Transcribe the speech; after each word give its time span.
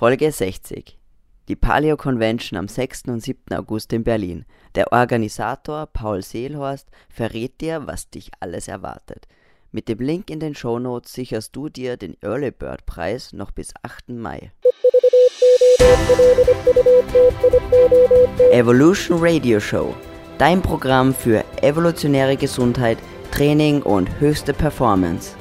Folge 0.00 0.32
60. 0.32 0.98
Die 1.48 1.56
Paleo 1.56 1.98
Convention 1.98 2.58
am 2.58 2.68
6. 2.68 3.02
und 3.08 3.22
7. 3.22 3.54
August 3.54 3.92
in 3.92 4.02
Berlin. 4.02 4.46
Der 4.74 4.94
Organisator 4.94 5.84
Paul 5.88 6.22
Seelhorst 6.22 6.88
verrät 7.10 7.60
dir, 7.60 7.86
was 7.86 8.08
dich 8.08 8.30
alles 8.40 8.66
erwartet. 8.66 9.28
Mit 9.72 9.90
dem 9.90 9.98
Link 9.98 10.30
in 10.30 10.40
den 10.40 10.54
Shownotes 10.54 11.12
sicherst 11.12 11.54
du 11.54 11.68
dir 11.68 11.98
den 11.98 12.16
Early 12.22 12.50
Bird 12.50 12.86
Preis 12.86 13.34
noch 13.34 13.50
bis 13.50 13.74
8. 13.82 14.08
Mai. 14.08 14.52
Evolution 18.52 19.18
Radio 19.20 19.60
Show. 19.60 19.94
Dein 20.38 20.62
Programm 20.62 21.12
für 21.12 21.44
evolutionäre 21.60 22.38
Gesundheit, 22.38 22.96
Training 23.32 23.82
und 23.82 24.18
höchste 24.18 24.54
Performance. 24.54 25.36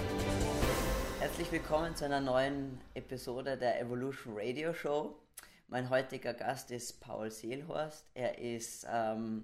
Zu 2.00 2.06
einer 2.06 2.22
neuen 2.22 2.80
Episode 2.94 3.58
der 3.58 3.82
Evolution 3.82 4.34
Radio 4.38 4.74
Show. 4.74 5.20
Mein 5.68 5.90
heutiger 5.90 6.34
Gast 6.34 6.72
ist 6.72 7.02
Paul 7.02 7.30
Seelhorst. 7.30 8.10
Er 8.14 8.38
ist 8.38 8.88
ähm, 8.90 9.44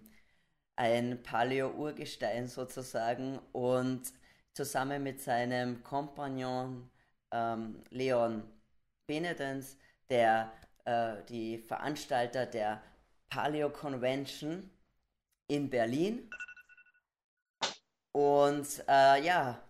ein 0.78 1.22
Paleo-Urgestein 1.22 2.48
sozusagen 2.48 3.40
und 3.52 4.04
zusammen 4.54 5.04
mit 5.04 5.20
seinem 5.20 5.84
Kompagnon 5.84 6.90
ähm, 7.32 7.84
Leon 7.90 8.50
Benedens, 9.06 9.78
der 10.10 10.50
äh, 10.86 11.26
die 11.28 11.58
Veranstalter 11.58 12.46
der 12.46 12.82
Paleo 13.28 13.70
Convention 13.70 14.70
in 15.48 15.70
Berlin. 15.70 16.30
Und 18.14 18.82
äh, 18.88 19.26
ja, 19.26 19.62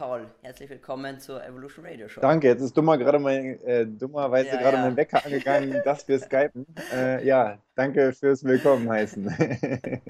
Paul, 0.00 0.30
herzlich 0.40 0.70
willkommen 0.70 1.20
zur 1.20 1.44
Evolution 1.44 1.84
Radio 1.84 2.08
Show. 2.08 2.22
Danke, 2.22 2.46
jetzt 2.46 2.62
ist 2.62 2.74
dummer 2.74 2.96
gerade 2.96 3.18
mein, 3.18 3.62
äh, 3.64 3.86
dummerweise 3.86 4.48
ja, 4.48 4.56
gerade 4.56 4.78
ja. 4.78 4.84
mein 4.84 4.96
Wecker 4.96 5.22
angegangen, 5.22 5.78
dass 5.84 6.08
wir 6.08 6.18
skypen. 6.18 6.64
Äh, 6.90 7.26
ja, 7.26 7.58
danke 7.74 8.14
fürs 8.14 8.42
Willkommen 8.42 8.88
heißen. 8.88 9.28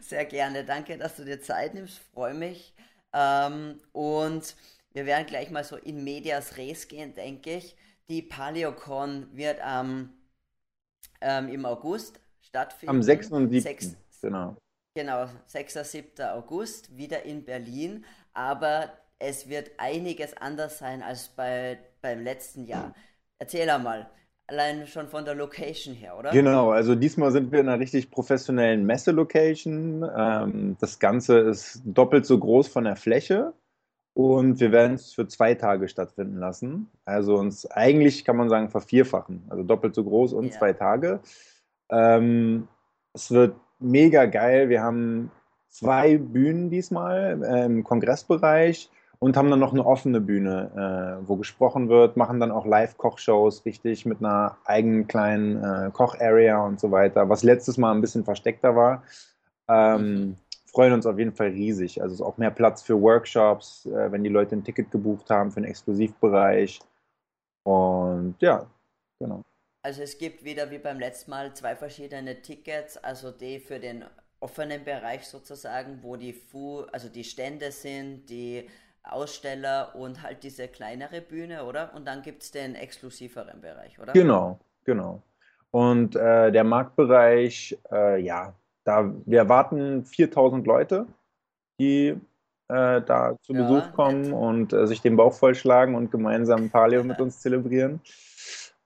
Sehr 0.00 0.24
gerne, 0.24 0.64
danke, 0.64 0.98
dass 0.98 1.14
du 1.14 1.24
dir 1.24 1.40
Zeit 1.40 1.74
nimmst, 1.74 2.00
freue 2.12 2.34
mich. 2.34 2.74
Ähm, 3.12 3.78
und 3.92 4.56
wir 4.92 5.06
werden 5.06 5.26
gleich 5.28 5.52
mal 5.52 5.62
so 5.62 5.76
in 5.76 6.02
Medias 6.02 6.56
Res 6.56 6.88
gehen, 6.88 7.14
denke 7.14 7.58
ich. 7.58 7.76
Die 8.08 8.22
PaleoCon 8.22 9.28
wird 9.34 9.60
ähm, 9.64 10.08
ähm, 11.20 11.48
im 11.48 11.64
August 11.64 12.18
stattfinden. 12.40 12.90
Am 12.90 13.04
6. 13.04 13.30
und 13.30 13.50
7. 13.50 13.62
6, 13.62 13.96
genau. 14.20 14.56
Genau, 14.96 15.28
6. 15.46 15.74
7. 15.74 16.24
August, 16.24 16.96
wieder 16.96 17.22
in 17.22 17.44
Berlin 17.44 18.04
aber 18.38 18.90
es 19.18 19.48
wird 19.48 19.72
einiges 19.78 20.36
anders 20.36 20.78
sein 20.78 21.02
als 21.02 21.28
bei, 21.28 21.78
beim 22.00 22.22
letzten 22.22 22.64
Jahr. 22.66 22.94
Erzähl 23.40 23.68
einmal, 23.68 24.08
allein 24.46 24.86
schon 24.86 25.08
von 25.08 25.24
der 25.24 25.34
Location 25.34 25.92
her, 25.92 26.16
oder? 26.16 26.30
Genau, 26.30 26.70
also 26.70 26.94
diesmal 26.94 27.32
sind 27.32 27.50
wir 27.50 27.58
in 27.58 27.68
einer 27.68 27.80
richtig 27.80 28.12
professionellen 28.12 28.86
Messe-Location. 28.86 30.08
Ähm, 30.16 30.76
das 30.80 31.00
Ganze 31.00 31.38
ist 31.40 31.82
doppelt 31.84 32.26
so 32.26 32.38
groß 32.38 32.68
von 32.68 32.84
der 32.84 32.94
Fläche 32.94 33.54
und 34.14 34.60
wir 34.60 34.70
werden 34.70 34.94
es 34.94 35.12
für 35.12 35.26
zwei 35.26 35.54
Tage 35.54 35.88
stattfinden 35.88 36.38
lassen. 36.38 36.88
Also 37.04 37.34
uns 37.34 37.68
eigentlich 37.68 38.24
kann 38.24 38.36
man 38.36 38.48
sagen 38.48 38.68
vervierfachen, 38.68 39.46
also 39.48 39.64
doppelt 39.64 39.96
so 39.96 40.04
groß 40.04 40.32
und 40.32 40.46
ja. 40.46 40.52
zwei 40.52 40.72
Tage. 40.74 41.18
Ähm, 41.90 42.68
es 43.14 43.32
wird 43.32 43.56
mega 43.80 44.26
geil. 44.26 44.68
Wir 44.68 44.80
haben 44.80 45.32
zwei 45.78 46.18
Bühnen 46.18 46.70
diesmal 46.70 47.42
äh, 47.42 47.64
im 47.66 47.84
Kongressbereich 47.84 48.90
und 49.20 49.36
haben 49.36 49.50
dann 49.50 49.60
noch 49.60 49.72
eine 49.72 49.86
offene 49.86 50.20
Bühne, 50.20 51.20
äh, 51.22 51.28
wo 51.28 51.36
gesprochen 51.36 51.88
wird, 51.88 52.16
machen 52.16 52.40
dann 52.40 52.50
auch 52.50 52.66
Live-Kochshows 52.66 53.64
richtig 53.64 54.06
mit 54.06 54.18
einer 54.18 54.56
eigenen 54.64 55.06
kleinen 55.06 55.62
äh, 55.62 55.90
Koch-Area 55.92 56.64
und 56.64 56.80
so 56.80 56.90
weiter, 56.90 57.28
was 57.28 57.42
letztes 57.42 57.78
Mal 57.78 57.92
ein 57.92 58.00
bisschen 58.00 58.24
versteckter 58.24 58.74
war. 58.74 59.02
Ähm, 59.68 60.00
mhm. 60.00 60.36
Freuen 60.66 60.92
uns 60.92 61.06
auf 61.06 61.18
jeden 61.18 61.32
Fall 61.32 61.48
riesig. 61.48 62.02
Also 62.02 62.14
ist 62.14 62.22
auch 62.22 62.38
mehr 62.38 62.50
Platz 62.50 62.82
für 62.82 63.00
Workshops, 63.00 63.86
äh, 63.86 64.12
wenn 64.12 64.22
die 64.22 64.30
Leute 64.30 64.56
ein 64.56 64.64
Ticket 64.64 64.90
gebucht 64.90 65.30
haben 65.30 65.50
für 65.50 65.58
einen 65.58 65.66
Exklusivbereich. 65.66 66.80
Und 67.64 68.36
ja, 68.40 68.66
genau. 69.18 69.42
Also 69.82 70.02
es 70.02 70.18
gibt 70.18 70.44
wieder 70.44 70.70
wie 70.70 70.78
beim 70.78 70.98
letzten 70.98 71.30
Mal 71.30 71.54
zwei 71.54 71.74
verschiedene 71.74 72.42
Tickets, 72.42 72.96
also 72.96 73.30
die 73.30 73.58
für 73.58 73.78
den 73.78 74.04
offenen 74.40 74.84
Bereich 74.84 75.26
sozusagen, 75.26 75.98
wo 76.02 76.16
die 76.16 76.32
Fu 76.32 76.82
also 76.92 77.08
die 77.08 77.24
Stände 77.24 77.72
sind, 77.72 78.28
die 78.30 78.68
Aussteller 79.02 79.94
und 79.94 80.22
halt 80.22 80.42
diese 80.42 80.68
kleinere 80.68 81.20
Bühne, 81.20 81.64
oder? 81.64 81.92
Und 81.94 82.06
dann 82.06 82.22
gibt 82.22 82.42
es 82.42 82.50
den 82.50 82.74
exklusiveren 82.74 83.60
Bereich, 83.60 83.98
oder? 83.98 84.12
Genau, 84.12 84.58
genau. 84.84 85.22
Und 85.70 86.16
äh, 86.16 86.50
der 86.52 86.64
Marktbereich, 86.64 87.78
äh, 87.90 88.20
ja, 88.20 88.54
da 88.84 89.12
wir 89.26 89.38
erwarten 89.38 90.04
4000 90.04 90.66
Leute, 90.66 91.06
die 91.78 92.18
äh, 92.68 93.02
da 93.02 93.36
zu 93.42 93.52
ja, 93.52 93.62
Besuch 93.62 93.92
kommen 93.92 94.22
nett. 94.22 94.32
und 94.32 94.72
äh, 94.72 94.86
sich 94.86 95.00
den 95.00 95.16
Bauch 95.16 95.32
vollschlagen 95.32 95.94
und 95.94 96.10
gemeinsam 96.10 96.70
Paleo 96.70 97.04
mit 97.04 97.20
uns 97.20 97.40
zelebrieren. 97.40 98.00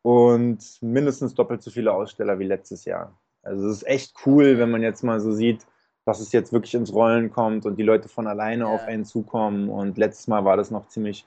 Und 0.03 0.59
mindestens 0.81 1.35
doppelt 1.35 1.63
so 1.63 1.71
viele 1.71 1.93
Aussteller 1.93 2.39
wie 2.39 2.45
letztes 2.45 2.85
Jahr. 2.85 3.17
Also 3.43 3.69
es 3.69 3.79
ist 3.79 3.87
echt 3.87 4.15
cool, 4.27 4.59
wenn 4.59 4.71
man 4.71 4.83
jetzt 4.83 5.03
mal 5.03 5.21
so 5.21 5.33
sieht, 5.33 5.67
dass 6.05 6.21
es 6.21 6.33
jetzt 6.33 6.53
wirklich 6.53 6.75
ins 6.75 6.93
Rollen 6.93 7.31
kommt 7.31 7.65
und 7.65 7.77
die 7.77 7.83
Leute 7.83 8.09
von 8.09 8.27
alleine 8.27 8.65
ja. 8.65 8.71
auf 8.71 8.85
einen 8.85 9.05
zukommen. 9.05 9.69
Und 9.69 9.99
letztes 9.99 10.27
Mal 10.27 10.45
war 10.45 10.57
das 10.57 10.71
noch 10.71 10.89
ziemlich 10.89 11.27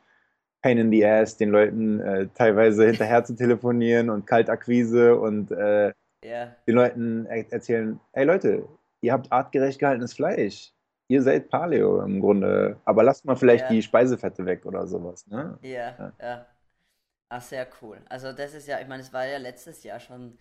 pain 0.62 0.78
in 0.78 0.92
the 0.92 1.06
ass, 1.06 1.38
den 1.38 1.50
Leuten 1.50 2.00
äh, 2.00 2.28
teilweise 2.34 2.86
hinterher 2.88 3.24
zu 3.24 3.36
telefonieren 3.36 4.10
und 4.10 4.26
Kaltakquise 4.26 5.16
und 5.18 5.52
äh, 5.52 5.94
yeah. 6.24 6.56
den 6.68 6.76
Leuten 6.76 7.26
er 7.28 7.52
erzählen, 7.52 8.00
hey 8.14 8.26
Leute, 8.26 8.68
ihr 9.02 9.14
habt 9.14 9.32
artgerecht 9.32 9.80
gehaltenes 9.80 10.14
Fleisch. 10.14 10.72
Ihr 11.08 11.22
seid 11.22 11.50
Paleo 11.50 12.02
im 12.02 12.20
Grunde, 12.20 12.78
aber 12.84 13.04
lasst 13.04 13.26
mal 13.26 13.36
vielleicht 13.36 13.66
yeah. 13.66 13.74
die 13.74 13.82
Speisefette 13.84 14.46
weg 14.46 14.66
oder 14.66 14.88
sowas. 14.88 15.28
Ne? 15.28 15.58
Ja, 15.62 16.14
ja. 16.20 16.46
Ach, 17.30 17.42
sehr 17.42 17.68
cool. 17.82 18.00
Also 18.10 18.34
das 18.34 18.54
ist 18.54 18.68
ja, 18.68 18.80
ich 18.80 18.88
meine, 18.88 19.04
es 19.04 19.14
war 19.14 19.26
ja 19.26 19.38
letztes 19.38 19.84
Jahr 19.84 20.00
schon 20.00 20.38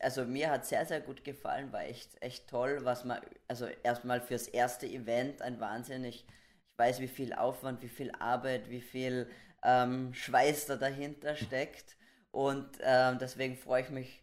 also 0.00 0.24
mir 0.24 0.50
hat 0.50 0.66
sehr, 0.66 0.86
sehr 0.86 1.00
gut 1.00 1.24
gefallen, 1.24 1.72
war 1.72 1.82
echt, 1.84 2.20
echt 2.22 2.48
toll, 2.48 2.80
was 2.84 3.04
man, 3.04 3.20
also 3.48 3.66
erstmal 3.82 4.20
fürs 4.20 4.48
erste 4.48 4.86
Event 4.86 5.42
ein 5.42 5.60
Wahnsinn. 5.60 6.04
Ich, 6.04 6.24
ich 6.26 6.78
weiß, 6.78 7.00
wie 7.00 7.08
viel 7.08 7.32
Aufwand, 7.34 7.82
wie 7.82 7.88
viel 7.88 8.10
Arbeit, 8.18 8.70
wie 8.70 8.80
viel 8.80 9.28
ähm, 9.62 10.12
Schweiß 10.14 10.66
da 10.66 10.76
dahinter 10.76 11.36
steckt. 11.36 11.96
Und 12.30 12.68
ähm, 12.82 13.18
deswegen 13.18 13.56
freue 13.56 13.82
ich 13.82 13.90
mich 13.90 14.22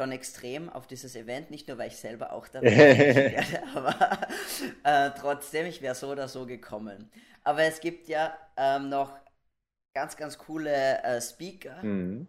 schon 0.00 0.12
extrem 0.12 0.70
auf 0.70 0.86
dieses 0.86 1.14
Event, 1.16 1.50
nicht 1.50 1.68
nur 1.68 1.78
weil 1.78 1.88
ich 1.88 1.96
selber 1.96 2.32
auch 2.32 2.48
dabei 2.48 2.88
werde, 2.96 3.62
aber 3.74 4.28
äh, 4.84 5.10
trotzdem, 5.18 5.66
ich 5.66 5.82
wäre 5.82 5.94
so 5.94 6.10
oder 6.10 6.28
so 6.28 6.46
gekommen. 6.46 7.10
Aber 7.44 7.62
es 7.62 7.80
gibt 7.80 8.08
ja 8.08 8.36
ähm, 8.56 8.88
noch 8.88 9.18
ganz, 9.94 10.16
ganz 10.16 10.38
coole 10.38 11.02
äh, 11.02 11.20
Speaker. 11.20 11.76
Mhm. 11.82 12.26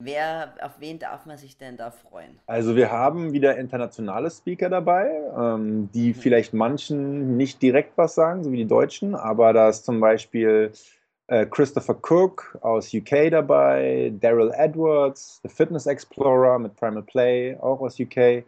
Wer, 0.00 0.54
auf 0.60 0.80
wen 0.80 0.98
darf 0.98 1.24
man 1.24 1.36
sich 1.36 1.56
denn 1.56 1.76
da 1.76 1.90
freuen? 1.90 2.38
Also 2.46 2.74
wir 2.74 2.90
haben 2.90 3.32
wieder 3.32 3.56
internationale 3.56 4.30
Speaker 4.30 4.68
dabei, 4.68 5.20
ähm, 5.36 5.88
die 5.92 6.08
mhm. 6.08 6.14
vielleicht 6.14 6.52
manchen 6.52 7.36
nicht 7.36 7.62
direkt 7.62 7.96
was 7.96 8.14
sagen, 8.14 8.42
so 8.42 8.50
wie 8.50 8.56
die 8.56 8.66
Deutschen, 8.66 9.14
aber 9.14 9.52
da 9.52 9.68
ist 9.68 9.84
zum 9.84 10.00
Beispiel 10.00 10.72
äh, 11.28 11.46
Christopher 11.46 11.96
Cook 12.02 12.58
aus 12.60 12.92
UK 12.92 13.30
dabei, 13.30 14.12
Daryl 14.20 14.52
Edwards, 14.54 15.40
The 15.42 15.48
Fitness 15.48 15.86
Explorer 15.86 16.58
mit 16.58 16.74
Primal 16.74 17.02
Play, 17.02 17.56
auch 17.60 17.80
aus 17.80 17.98
UK, 17.98 18.44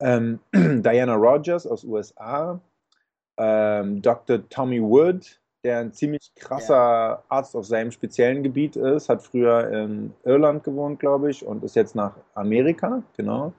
ähm, 0.00 0.40
Diana 0.52 1.14
Rogers 1.14 1.66
aus 1.66 1.84
USA, 1.84 2.58
ähm, 3.36 4.00
Dr. 4.00 4.48
Tommy 4.48 4.80
Wood, 4.80 5.38
der 5.64 5.78
ein 5.78 5.92
ziemlich 5.92 6.32
krasser 6.34 6.74
ja. 6.74 7.22
Arzt 7.28 7.56
auf 7.56 7.66
seinem 7.66 7.90
speziellen 7.90 8.42
Gebiet 8.42 8.76
ist, 8.76 9.08
hat 9.08 9.22
früher 9.22 9.70
in 9.70 10.12
Irland 10.24 10.64
gewohnt, 10.64 11.00
glaube 11.00 11.30
ich, 11.30 11.44
und 11.44 11.64
ist 11.64 11.76
jetzt 11.76 11.94
nach 11.94 12.16
Amerika, 12.34 13.02
genau. 13.16 13.52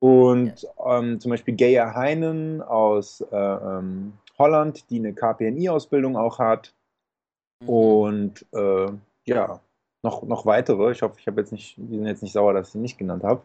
Und 0.00 0.62
ja. 0.62 0.98
ähm, 0.98 1.20
zum 1.20 1.30
Beispiel 1.30 1.54
Geir 1.56 1.94
Heinen 1.94 2.62
aus 2.62 3.20
äh, 3.32 3.36
ähm, 3.36 4.12
Holland, 4.38 4.88
die 4.90 4.98
eine 4.98 5.12
KPNI-Ausbildung 5.12 6.16
auch 6.16 6.38
hat. 6.38 6.74
Mhm. 7.60 7.68
Und 7.68 8.46
äh, 8.52 8.86
ja, 9.24 9.60
noch, 10.02 10.22
noch 10.22 10.46
weitere. 10.46 10.92
Ich 10.92 11.02
hoffe, 11.02 11.16
ich 11.18 11.26
habe 11.26 11.40
jetzt 11.40 11.52
nicht, 11.52 11.76
die 11.76 11.96
sind 11.96 12.06
jetzt 12.06 12.22
nicht 12.22 12.32
sauer, 12.32 12.52
dass 12.52 12.68
ich 12.68 12.72
sie 12.72 12.78
nicht 12.78 12.98
genannt 12.98 13.24
habe. 13.24 13.42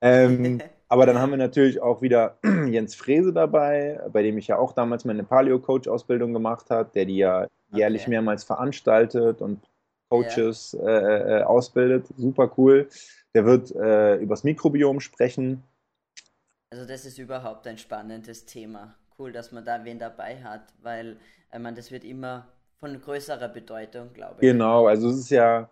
Ähm, 0.00 0.60
aber 0.94 1.06
dann 1.06 1.18
haben 1.18 1.30
wir 1.30 1.38
natürlich 1.38 1.82
auch 1.82 2.02
wieder 2.02 2.38
Jens 2.70 2.94
Frese 2.94 3.32
dabei, 3.32 4.00
bei 4.12 4.22
dem 4.22 4.38
ich 4.38 4.46
ja 4.46 4.58
auch 4.58 4.70
damals 4.70 5.04
meine 5.04 5.24
Paleo-Coach-Ausbildung 5.24 6.32
gemacht 6.32 6.70
habe, 6.70 6.88
der 6.94 7.04
die 7.04 7.16
ja 7.16 7.48
jährlich 7.72 8.02
okay. 8.02 8.10
mehrmals 8.10 8.44
veranstaltet 8.44 9.42
und 9.42 9.68
Coaches 10.08 10.70
ja. 10.78 10.86
äh, 10.86 11.40
äh, 11.40 11.42
ausbildet. 11.42 12.06
Super 12.16 12.52
cool. 12.56 12.88
Der 13.34 13.44
wird 13.44 13.74
äh, 13.74 14.18
übers 14.18 14.44
Mikrobiom 14.44 15.00
sprechen. 15.00 15.64
Also 16.70 16.86
das 16.86 17.04
ist 17.06 17.18
überhaupt 17.18 17.66
ein 17.66 17.76
spannendes 17.78 18.46
Thema. 18.46 18.94
Cool, 19.18 19.32
dass 19.32 19.50
man 19.50 19.64
da 19.64 19.84
wen 19.84 19.98
dabei 19.98 20.44
hat, 20.44 20.74
weil 20.80 21.16
ich 21.52 21.58
meine, 21.58 21.76
das 21.76 21.90
wird 21.90 22.04
immer 22.04 22.46
von 22.78 23.00
größerer 23.00 23.48
Bedeutung, 23.48 24.12
glaube 24.12 24.36
ich. 24.36 24.42
Genau, 24.42 24.86
also 24.86 25.08
es 25.08 25.18
ist 25.18 25.30
ja 25.30 25.68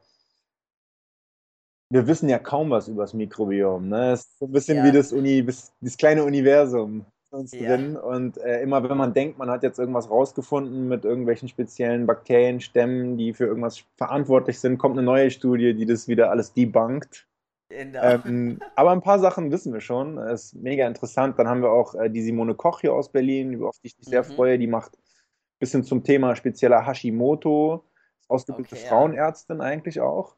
wir 1.92 2.06
wissen 2.06 2.28
ja 2.28 2.38
kaum 2.38 2.70
was 2.70 2.88
über 2.88 3.02
das 3.02 3.12
Mikrobiom. 3.14 3.88
Ne? 3.88 4.12
Es 4.12 4.20
ist 4.20 4.38
so 4.38 4.46
ein 4.46 4.52
bisschen 4.52 4.78
Ja, 4.78 4.84
wie 4.84 4.92
das, 4.92 5.12
Uni, 5.12 5.44
das, 5.44 5.96
kleine 5.98 6.24
Universum 6.24 7.04
uns 7.30 7.52
ja, 7.52 7.76
drin. 7.76 7.96
Und 7.96 8.38
äh, 8.38 8.62
immer 8.62 8.88
wenn 8.88 8.96
man 8.96 9.12
denkt, 9.14 9.38
man 9.38 9.50
hat 9.50 9.62
jetzt 9.62 9.78
irgendwas 9.78 10.08
rausgefunden 10.10 10.88
mit 10.88 11.04
irgendwelchen 11.04 11.48
speziellen 11.48 12.06
Bakterienstämmen, 12.06 13.16
die 13.18 13.34
für 13.34 13.44
irgendwas 13.44 13.84
verantwortlich 13.96 14.58
sind, 14.58 14.78
kommt 14.78 14.96
eine 14.96 15.02
neue 15.04 15.30
Studie, 15.30 15.74
die 15.74 15.84
das 15.86 16.08
wieder 16.08 16.30
alles 16.30 16.52
debunkt. 16.54 17.26
genau. 17.68 18.02
Ähm, 18.02 18.60
aber 18.74 18.92
ein 18.92 19.02
paar 19.02 19.18
Sachen 19.18 19.50
wissen 19.50 19.72
wir 19.74 19.80
schon. 19.80 20.16
Das 20.16 20.44
ist 20.44 20.54
mega 20.54 20.86
interessant. 20.86 21.38
Dann 21.38 21.48
haben 21.48 21.60
wir 21.62 21.70
auch 21.72 21.94
äh, 21.94 22.08
die 22.10 22.22
Simone 22.22 22.54
Koch 22.54 22.80
hier 22.80 22.94
aus 22.94 23.10
Berlin, 23.12 23.62
auf 23.62 23.78
die 23.80 23.88
ich 23.88 23.98
mich 23.98 24.08
sehr 24.08 24.22
Mhm. 24.22 24.34
freue. 24.34 24.58
Die 24.58 24.66
macht 24.66 24.94
ein 24.96 25.58
bisschen 25.58 25.84
zum 25.84 26.04
Thema 26.04 26.36
spezieller 26.36 26.86
Hashimoto. 26.86 27.84
Ist 28.22 28.30
ausgebildete 28.30 28.76
Okay, 28.76 28.84
ja. 28.84 28.90
Frauenärztin 28.90 29.60
eigentlich 29.60 30.00
auch. 30.00 30.36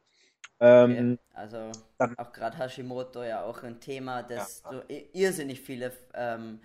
Okay, 0.62 1.04
Ähm, 1.04 1.18
also 1.32 1.76
dann, 1.98 2.16
auch 2.16 2.32
gerade 2.32 2.58
Hashimoto 2.58 3.22
ja 3.24 3.42
auch 3.44 3.62
ein 3.62 3.80
Thema, 3.80 4.22
ja, 4.36 4.48
das 4.48 4.64
so 4.68 4.82
i- 4.88 5.10
irrsinnig 5.12 5.60
viele, 5.60 5.92
ähm, 6.14 6.60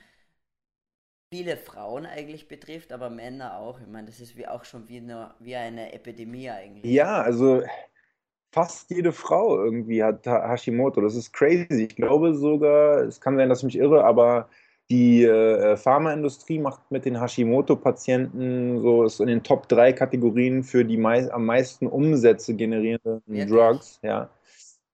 viele 1.34 1.58
Frauen 1.58 2.06
eigentlich 2.06 2.48
betrifft, 2.48 2.92
aber 2.92 3.10
Männer 3.10 3.58
auch. 3.58 3.80
Ich 3.82 3.88
meine, 3.88 4.06
das 4.08 4.20
ist 4.20 4.36
wie 4.36 4.48
auch 4.48 4.64
schon 4.64 4.88
wie 4.90 4.98
eine, 4.98 5.34
wie 5.40 5.56
eine 5.56 5.92
Epidemie 5.92 6.52
eigentlich. 6.52 7.02
ja, 7.02 7.22
also 7.22 7.64
fast 8.54 8.90
jede 8.92 9.14
Frau 9.14 9.58
irgendwie 9.64 10.04
hat 10.04 10.28
Ha- 10.28 10.50
Hashimoto. 10.50 11.02
Das 11.02 11.16
ist 11.16 11.34
crazy. 11.34 11.86
Ich 11.86 11.96
glaube 11.98 12.36
sogar, 12.36 13.02
es 13.04 13.22
kann 13.22 13.38
sein, 13.38 13.50
dass 13.50 13.60
ich 13.60 13.66
mich 13.66 13.78
irre, 13.78 14.04
aber 14.06 14.50
die 14.90 15.24
äh, 15.24 15.78
Pharmaindustrie 15.78 16.60
macht 16.60 16.90
mit 16.90 17.06
den 17.06 17.20
Hashimoto-Patienten 17.20 18.82
so 18.82 19.04
ist 19.04 19.20
in 19.20 19.28
den 19.28 19.44
Top 19.44 19.70
3 19.70 19.94
Kategorien 19.94 20.64
für 20.64 20.84
die 20.84 20.98
mei 20.98 21.32
am 21.32 21.46
meisten 21.46 21.86
Umsätze 21.86 22.56
generierenden 22.56 23.22
Wirklich? 23.28 23.50
Drugs. 23.50 24.00
Ja. 24.02 24.30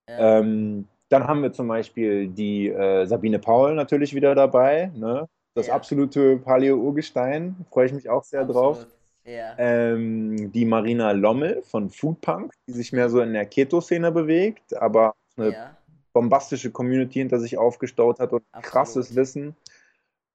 Ja, 0.07 0.39
Ähm, 0.39 0.88
dann 1.09 1.27
haben 1.27 1.42
wir 1.42 1.53
zum 1.53 1.68
Beispiel 1.68 2.27
die 2.27 2.69
äh, 2.69 3.06
Sabine 3.06 3.39
Paul 3.39 3.75
natürlich 3.75 4.13
wieder 4.13 4.36
dabei. 4.36 4.92
Ne? 4.95 5.27
Das 5.56 5.68
ja, 5.68 5.74
absolute 5.75 6.38
Paleo-Urgestein. 6.38 7.65
Freue 7.71 7.86
ich 7.88 7.94
mich 7.94 8.09
auch 8.09 8.24
sehr 8.24 8.45
drauf. 8.45 8.77
absolut. 8.77 8.95
Ja, 9.27 9.56
Ähm, 9.57 10.51
die 10.51 10.65
Marina 10.65 11.12
Lommel 11.12 11.63
von 11.63 11.89
Foodpunk, 11.89 12.53
die 12.68 12.74
sich 12.74 12.94
mehr 12.94 13.09
so 13.09 13.21
in 13.21 13.33
der 13.33 13.48
Keto-Szene 13.48 14.12
bewegt, 14.12 14.75
aber 14.75 15.15
eine 15.36 15.75
bombastische 16.13 16.69
Community 16.71 17.19
hinter 17.19 17.39
sich 17.39 17.57
aufgestaut 17.57 18.19
hat 18.19 18.33
und 18.33 18.44
krasses 18.62 19.07
absolut. 19.07 19.15
Wissen. 19.15 19.56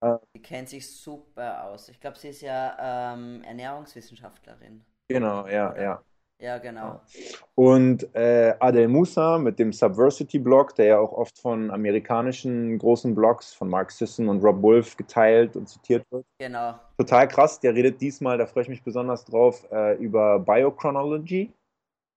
Äh, 0.01 0.17
Die 0.37 0.43
kennt 0.43 0.69
sich 0.69 0.91
super 0.91 1.65
aus. 1.65 1.89
Ich 1.89 2.01
glaube, 2.01 2.19
sie 2.19 2.29
ist 2.29 2.43
ja 2.43 3.13
ähm, 3.15 3.43
Ernährungswissenschaftlerin, 3.45 4.85
genau, 5.09 5.47
ja, 5.47 5.77
ja. 5.81 6.03
Ja, 6.41 6.57
genau. 6.57 7.03
Und 7.55 8.15
äh, 8.15 8.55
Adel 8.61 8.89
Musa 8.89 9.37
mit 9.37 9.59
dem 9.59 9.75
Subversity-Blog, 9.75 10.75
der 10.75 10.87
ja 10.87 10.99
auch 10.99 11.13
oft 11.13 11.39
von 11.39 11.71
amerikanischen 11.71 12.79
großen 12.79 13.15
Blogs, 13.15 13.53
von 13.53 13.69
Mark 13.69 13.91
Sisson 13.91 14.27
und 14.29 14.43
Rob 14.43 14.63
Wolf 14.63 14.97
geteilt 14.97 15.55
und 15.57 15.69
zitiert 15.69 16.03
wird. 16.11 16.25
Genau. 16.39 16.81
Total 16.97 17.29
krass, 17.29 17.61
der 17.61 17.75
redet 17.75 18.01
diesmal, 18.01 18.39
da 18.39 18.47
freue 18.47 18.63
ich 18.63 18.69
mich 18.71 18.83
besonders 18.83 19.27
drauf, 19.27 19.67
äh, 19.71 19.97
über 19.97 20.39
Biochronology. 20.39 21.53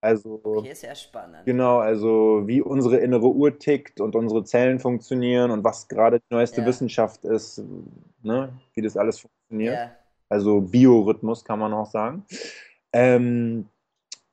Also 0.04 0.42
Okay, 0.44 0.74
sehr 0.74 0.96
spannend. 0.96 1.46
Genau, 1.46 1.78
also 1.80 2.44
wie 2.46 2.62
unsere 2.62 2.98
innere 2.98 3.28
Uhr 3.28 3.58
tickt 3.58 4.02
und 4.02 4.16
unsere 4.16 4.44
Zellen 4.44 4.80
funktionieren 4.80 5.50
und 5.50 5.64
was 5.64 5.88
gerade 5.88 6.20
die 6.20 6.34
neueste 6.34 6.62
Ja, 6.62 6.68
Wissenschaft 6.68 7.24
ist, 7.24 7.64
ne, 8.22 8.52
wie 8.74 8.82
das 8.82 8.98
alles 8.98 9.20
funktioniert. 9.20 9.76
ja, 9.76 9.96
Also 10.30 10.60
Biorhythmus 10.62 11.46
kann 11.46 11.60
man 11.60 11.74
auch 11.74 11.90
sagen. 11.90 12.26
Ähm, 12.92 13.70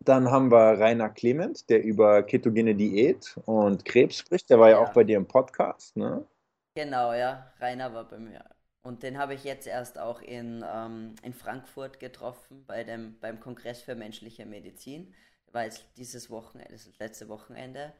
dann 0.00 0.31
haben 0.31 0.50
wir 0.50 0.81
Rainer 0.81 1.11
Clement, 1.11 1.69
der 1.70 1.84
über 1.84 2.22
ketogene 2.25 2.75
Diät 2.75 3.38
und 3.46 3.84
Krebs 3.84 4.17
spricht. 4.17 4.50
Der 4.50 4.58
war 4.58 4.70
ja 4.70 4.78
auch 4.78 4.88
ja. 4.88 4.93
bei 4.93 5.05
dir 5.05 5.19
im 5.19 5.26
Podcast, 5.26 5.96
ne? 5.96 6.26
Genau, 6.75 7.12
ja. 7.12 7.52
Rainer 7.61 7.93
war 7.94 8.08
bei 8.08 8.19
mir. 8.19 8.44
Und 8.82 9.03
den 9.03 9.19
habe 9.19 9.35
ich 9.35 9.44
jetzt 9.44 9.67
erst 9.67 9.99
auch 9.99 10.21
in, 10.23 10.65
ähm, 10.67 11.15
in 11.23 11.35
Frankfurt 11.35 12.00
getroffen, 12.00 12.65
bei 12.67 12.85
dem, 12.85 13.19
beim 13.21 13.41
Kongress 13.41 13.82
für 13.82 13.94
menschliche 13.94 14.47
Medizin. 14.47 15.15
War 15.53 15.65
jetzt 15.65 15.85
dieses 15.97 16.31
Wochenende, 16.31 16.73
das 16.73 16.99
letzte 16.99 17.29
Wochenende, 17.29 17.93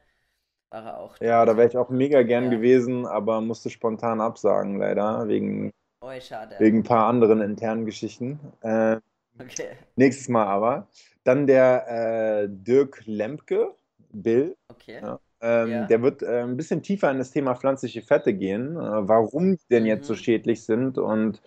war 0.71 0.85
er 0.85 0.99
auch 0.99 1.17
Ja, 1.21 1.45
da 1.45 1.55
wäre 1.55 1.67
ich 1.67 1.77
auch 1.77 1.89
mega 1.89 2.23
gern 2.23 2.49
Ja. 2.49 2.49
gewesen, 2.49 3.05
aber 3.05 3.41
musste 3.41 3.69
spontan 3.69 4.21
absagen, 4.21 4.77
leider, 4.79 5.27
wegen, 5.27 5.71
Oh, 6.01 6.11
wegen 6.57 6.79
ein 6.79 6.83
paar 6.83 7.07
anderen 7.07 7.41
internen 7.41 7.85
Geschichten. 7.85 8.39
Äh, 8.61 8.99
Okay, 9.39 9.77
Nächstes 9.95 10.29
Mal 10.29 10.45
aber. 10.47 10.87
Dann 11.23 11.47
der 11.47 12.43
äh, 12.45 12.47
Dirk 12.49 13.03
Lempke, 13.05 13.75
Bill. 14.11 14.57
okay. 14.71 15.03
Ja. 15.03 15.19
Ähm, 15.41 15.69
Ja. 15.71 15.85
der 15.85 16.01
wird 16.01 16.21
äh, 16.23 16.43
ein 16.43 16.55
bisschen 16.57 16.83
tiefer 16.83 17.09
in 17.11 17.17
das 17.17 17.31
Thema 17.31 17.55
pflanzliche 17.55 18.01
Fette 18.03 18.33
gehen, 18.33 18.75
äh, 18.77 19.07
warum 19.07 19.55
die 19.57 19.67
denn 19.69 19.85
jetzt 19.85 20.07
so 20.07 20.13
Mhm. 20.13 20.17
schädlich 20.17 20.63
sind 20.65 20.97
und 20.97 21.41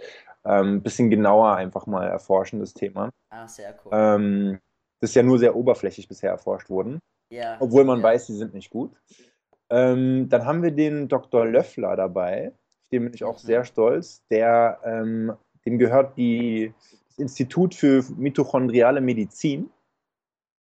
ähm, 0.45 0.77
ein 0.77 0.83
bisschen 0.83 1.11
genauer 1.11 1.55
einfach 1.55 1.87
mal 1.87 2.07
erforschen, 2.07 2.59
das 2.61 2.75
Thema. 2.75 3.11
Ah, 3.31 3.47
sehr 3.47 3.75
cool. 3.85 3.93
Ähm, 3.95 4.59
das 5.01 5.11
ist 5.11 5.17
ja 5.17 5.23
nur 5.23 5.39
sehr 5.39 5.55
oberflächlich 5.55 6.09
bisher 6.09 6.31
erforscht 6.31 6.69
worden, 6.71 6.99
Ja, 7.31 7.57
obwohl 7.61 7.85
man 7.85 7.99
ja. 7.99 8.05
weiß, 8.05 8.27
die 8.27 8.33
sind 8.35 8.53
nicht 8.53 8.71
gut. 8.71 8.93
Ähm, 9.71 10.29
dann 10.29 10.45
haben 10.45 10.63
wir 10.63 10.71
den 10.73 11.09
Dr. 11.09 11.47
Löffler 11.47 11.97
dabei, 11.97 12.49
auf 12.49 12.89
den 12.93 13.05
bin 13.05 13.15
ich 13.15 13.25
auch 13.25 13.35
Mhm. 13.43 13.47
sehr 13.47 13.65
stolz. 13.65 14.23
Der, 14.31 14.81
ähm, 14.85 15.33
dem 15.65 15.79
gehört 15.79 16.17
die, 16.17 16.75
das 17.09 17.19
Institut 17.19 17.75
für 17.75 18.05
mitochondriale 18.17 19.01
Medizin. 19.01 19.71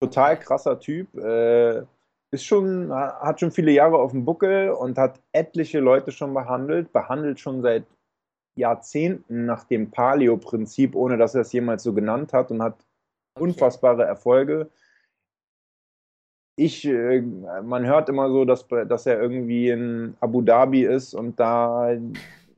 Total 0.00 0.38
krasser 0.38 0.78
Typ. 0.78 1.14
Äh, 1.16 1.82
ist 2.34 2.44
schon, 2.44 2.92
hat 2.92 3.40
schon 3.40 3.50
viele 3.50 3.72
Jahre 3.72 3.98
auf 3.98 4.10
dem 4.12 4.24
Buckel 4.24 4.70
und 4.70 4.98
hat 4.98 5.20
etliche 5.32 5.80
Leute 5.80 6.12
schon 6.12 6.34
behandelt, 6.34 6.92
behandelt 6.92 7.40
schon 7.40 7.62
seit 7.62 7.84
Jahrzehnten 8.56 9.46
nach 9.46 9.64
dem 9.64 9.90
Paleo-Prinzip, 9.90 10.94
ohne 10.94 11.16
dass 11.16 11.34
er 11.34 11.40
es 11.40 11.52
jemals 11.52 11.82
so 11.82 11.92
genannt 11.92 12.32
hat 12.32 12.50
und 12.50 12.62
hat 12.62 12.76
Okay. 13.36 13.42
unfassbare 13.42 14.04
Erfolge. 14.04 14.70
Ich, 16.56 16.84
äh, 16.84 17.20
man 17.20 17.84
hört 17.84 18.08
immer 18.08 18.30
so, 18.30 18.44
dass, 18.44 18.66
dass 18.68 19.06
er 19.06 19.20
irgendwie 19.20 19.70
in 19.70 20.16
Abu 20.20 20.40
Dhabi 20.40 20.84
ist 20.84 21.14
und 21.14 21.40
da 21.40 21.90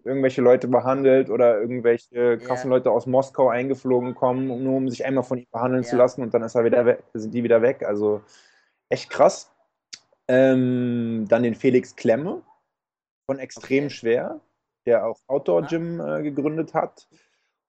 irgendwelche 0.05 0.43
Leute 0.43 0.69
behandelt 0.69 1.31
oder 1.31 1.59
irgendwelche 1.59 2.39
krassen 2.39 2.69
Leute 2.69 2.91
aus 2.91 3.07
Moskau 3.07 3.49
eingeflogen 3.49 4.15
kommen, 4.15 4.63
nur 4.63 4.77
um 4.77 4.89
sich 4.91 5.05
einmal 5.05 5.25
von 5.25 5.39
ihm 5.39 5.47
behandeln 5.51 5.83
zu 5.83 5.97
ja, 5.97 6.03
lassen 6.03 6.23
und 6.23 6.35
dann 6.35 6.43
ist 6.43 6.55
er 6.55 6.65
wieder 6.65 6.85
weg, 6.85 7.03
sind 7.15 7.33
die 7.33 7.43
wieder 7.43 7.63
weg. 7.63 7.83
Also 7.83 8.21
echt 8.91 9.09
krass. 9.09 9.51
Ähm, 10.29 11.27
dann 11.29 11.43
den 11.43 11.55
Felix 11.55 11.95
Klemme 11.95 12.43
von 13.27 13.39
Extrem 13.39 13.85
okay. 13.85 13.91
Schwer, 13.95 14.41
der 14.87 15.07
auch 15.07 15.21
Outdoor 15.27 15.65
Ah, 15.65 15.67
Gym 15.67 16.01
äh, 16.01 16.23
gegründet 16.23 16.75
hat. 16.75 17.09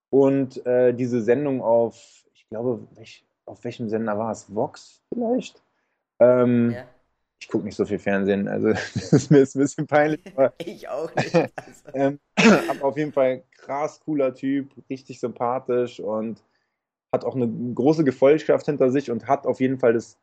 Und 0.10 0.65
äh, 0.65 0.93
diese 0.93 1.22
Sendung 1.22 1.62
auf, 1.62 2.25
ich 2.34 2.48
glaube, 2.48 2.88
welch, 2.96 3.25
auf 3.46 3.63
welchem 3.63 3.89
Sender 3.89 4.17
war 4.17 4.32
es? 4.32 4.53
Vox 4.53 5.03
vielleicht? 5.13 5.62
Ähm, 6.20 6.72
ja. 6.72 6.86
ich 7.39 7.48
gucke 7.50 7.65
nicht 7.65 7.75
so 7.75 7.86
viel 7.86 8.00
Fernsehen, 8.00 8.48
also 8.48 8.70
das 8.93 9.13
ist 9.13 9.29
mir 9.29 9.39
jetzt 9.39 9.55
ein 9.55 9.60
bisschen 9.60 9.88
peinlich, 9.88 10.24
Ich 10.60 10.88
auch 10.88 11.13
nicht. 11.15 11.36
Also, 11.36 11.50
ähm, 11.93 12.20
aber 12.70 12.86
auf 12.86 12.98
jeden 12.98 13.12
Fall 13.12 13.43
krass 13.51 14.00
cooler 14.03 14.34
Typ, 14.34 14.72
richtig 14.89 15.20
sympathisch 15.20 16.00
und 16.00 16.41
hat 17.13 17.25
auch 17.25 17.36
eine 17.36 17.48
große 17.48 18.03
Gefolgschaft 18.03 18.65
hinter 18.65 18.91
sich 18.91 19.12
und 19.12 19.27
hat 19.27 19.46
auf 19.46 19.60
jeden 19.60 19.79
Fall 19.79 19.93
das 19.93 20.17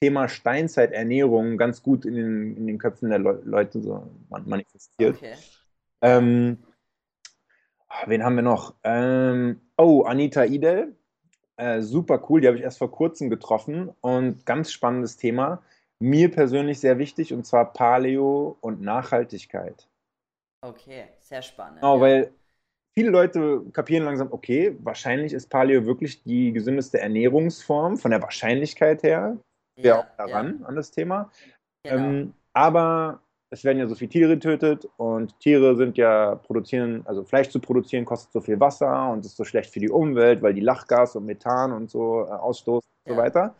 Thema 0.00 0.28
Steinzeiternährung 0.28 1.58
ganz 1.58 1.82
gut 1.82 2.06
in 2.06 2.14
den, 2.14 2.56
in 2.56 2.66
den 2.66 2.78
Köpfen 2.78 3.10
der 3.10 3.18
Le 3.18 3.42
Leute 3.44 3.80
so 3.80 4.06
man 4.30 4.48
manifestiert. 4.48 5.16
okay. 5.16 5.34
Ähm, 6.00 6.58
wen 8.06 8.24
haben 8.24 8.36
wir 8.36 8.42
noch? 8.42 8.74
Ähm, 8.82 9.60
oh, 9.76 10.02
Anita 10.02 10.44
Idel. 10.44 10.96
Äh, 11.56 11.82
super 11.82 12.24
cool, 12.28 12.40
die 12.40 12.46
habe 12.46 12.56
ich 12.56 12.62
erst 12.62 12.78
vor 12.78 12.90
kurzem 12.90 13.28
getroffen 13.28 13.90
und 14.00 14.46
ganz 14.46 14.72
spannendes 14.72 15.18
Thema. 15.18 15.62
Mir 15.98 16.30
persönlich 16.30 16.80
sehr 16.80 16.98
wichtig 16.98 17.34
und 17.34 17.44
zwar 17.44 17.74
Paleo 17.74 18.56
und 18.62 18.80
Nachhaltigkeit. 18.80 19.86
Okay, 20.62 21.08
sehr 21.18 21.42
spannend, 21.42 21.80
Genau, 21.80 21.96
ja. 21.96 22.00
weil 22.00 22.32
viele 22.94 23.10
Leute 23.10 23.62
kapieren 23.74 24.04
langsam, 24.04 24.32
okay, 24.32 24.74
wahrscheinlich 24.80 25.34
ist 25.34 25.50
Paleo 25.50 25.84
wirklich 25.84 26.22
die 26.22 26.52
gesündeste 26.52 27.00
Ernährungsform 27.00 27.98
von 27.98 28.10
der 28.10 28.22
Wahrscheinlichkeit 28.22 29.02
her. 29.02 29.36
Wir 29.82 29.98
auch 29.98 30.04
Ja, 30.04 30.26
ja, 30.26 30.36
daran 30.36 30.64
an 30.64 30.76
das 30.76 30.90
Thema. 30.90 31.30
genau. 31.84 32.16
Ähm, 32.16 32.34
aber 32.52 33.20
es 33.50 33.64
werden 33.64 33.78
ja 33.78 33.88
so 33.88 33.94
viele 33.94 34.10
Tiere 34.10 34.34
getötet 34.34 34.88
und 34.96 35.38
Tiere 35.40 35.76
sind 35.76 35.96
ja 35.96 36.36
produzieren, 36.36 37.02
also 37.06 37.24
Fleisch 37.24 37.48
zu 37.50 37.60
produzieren 37.60 38.04
kostet 38.04 38.32
so 38.32 38.40
viel 38.40 38.60
Wasser 38.60 39.10
und 39.10 39.24
ist 39.24 39.36
so 39.36 39.44
schlecht 39.44 39.72
für 39.72 39.80
die 39.80 39.90
Umwelt, 39.90 40.42
weil 40.42 40.54
die 40.54 40.60
Lachgas 40.60 41.16
und 41.16 41.26
Methan 41.26 41.72
und 41.72 41.90
so 41.90 42.26
äh, 42.26 42.30
ausstoßen 42.30 42.88
und 43.06 43.08
so 43.14 43.16
Ja, 43.16 43.16
weiter. 43.16 43.54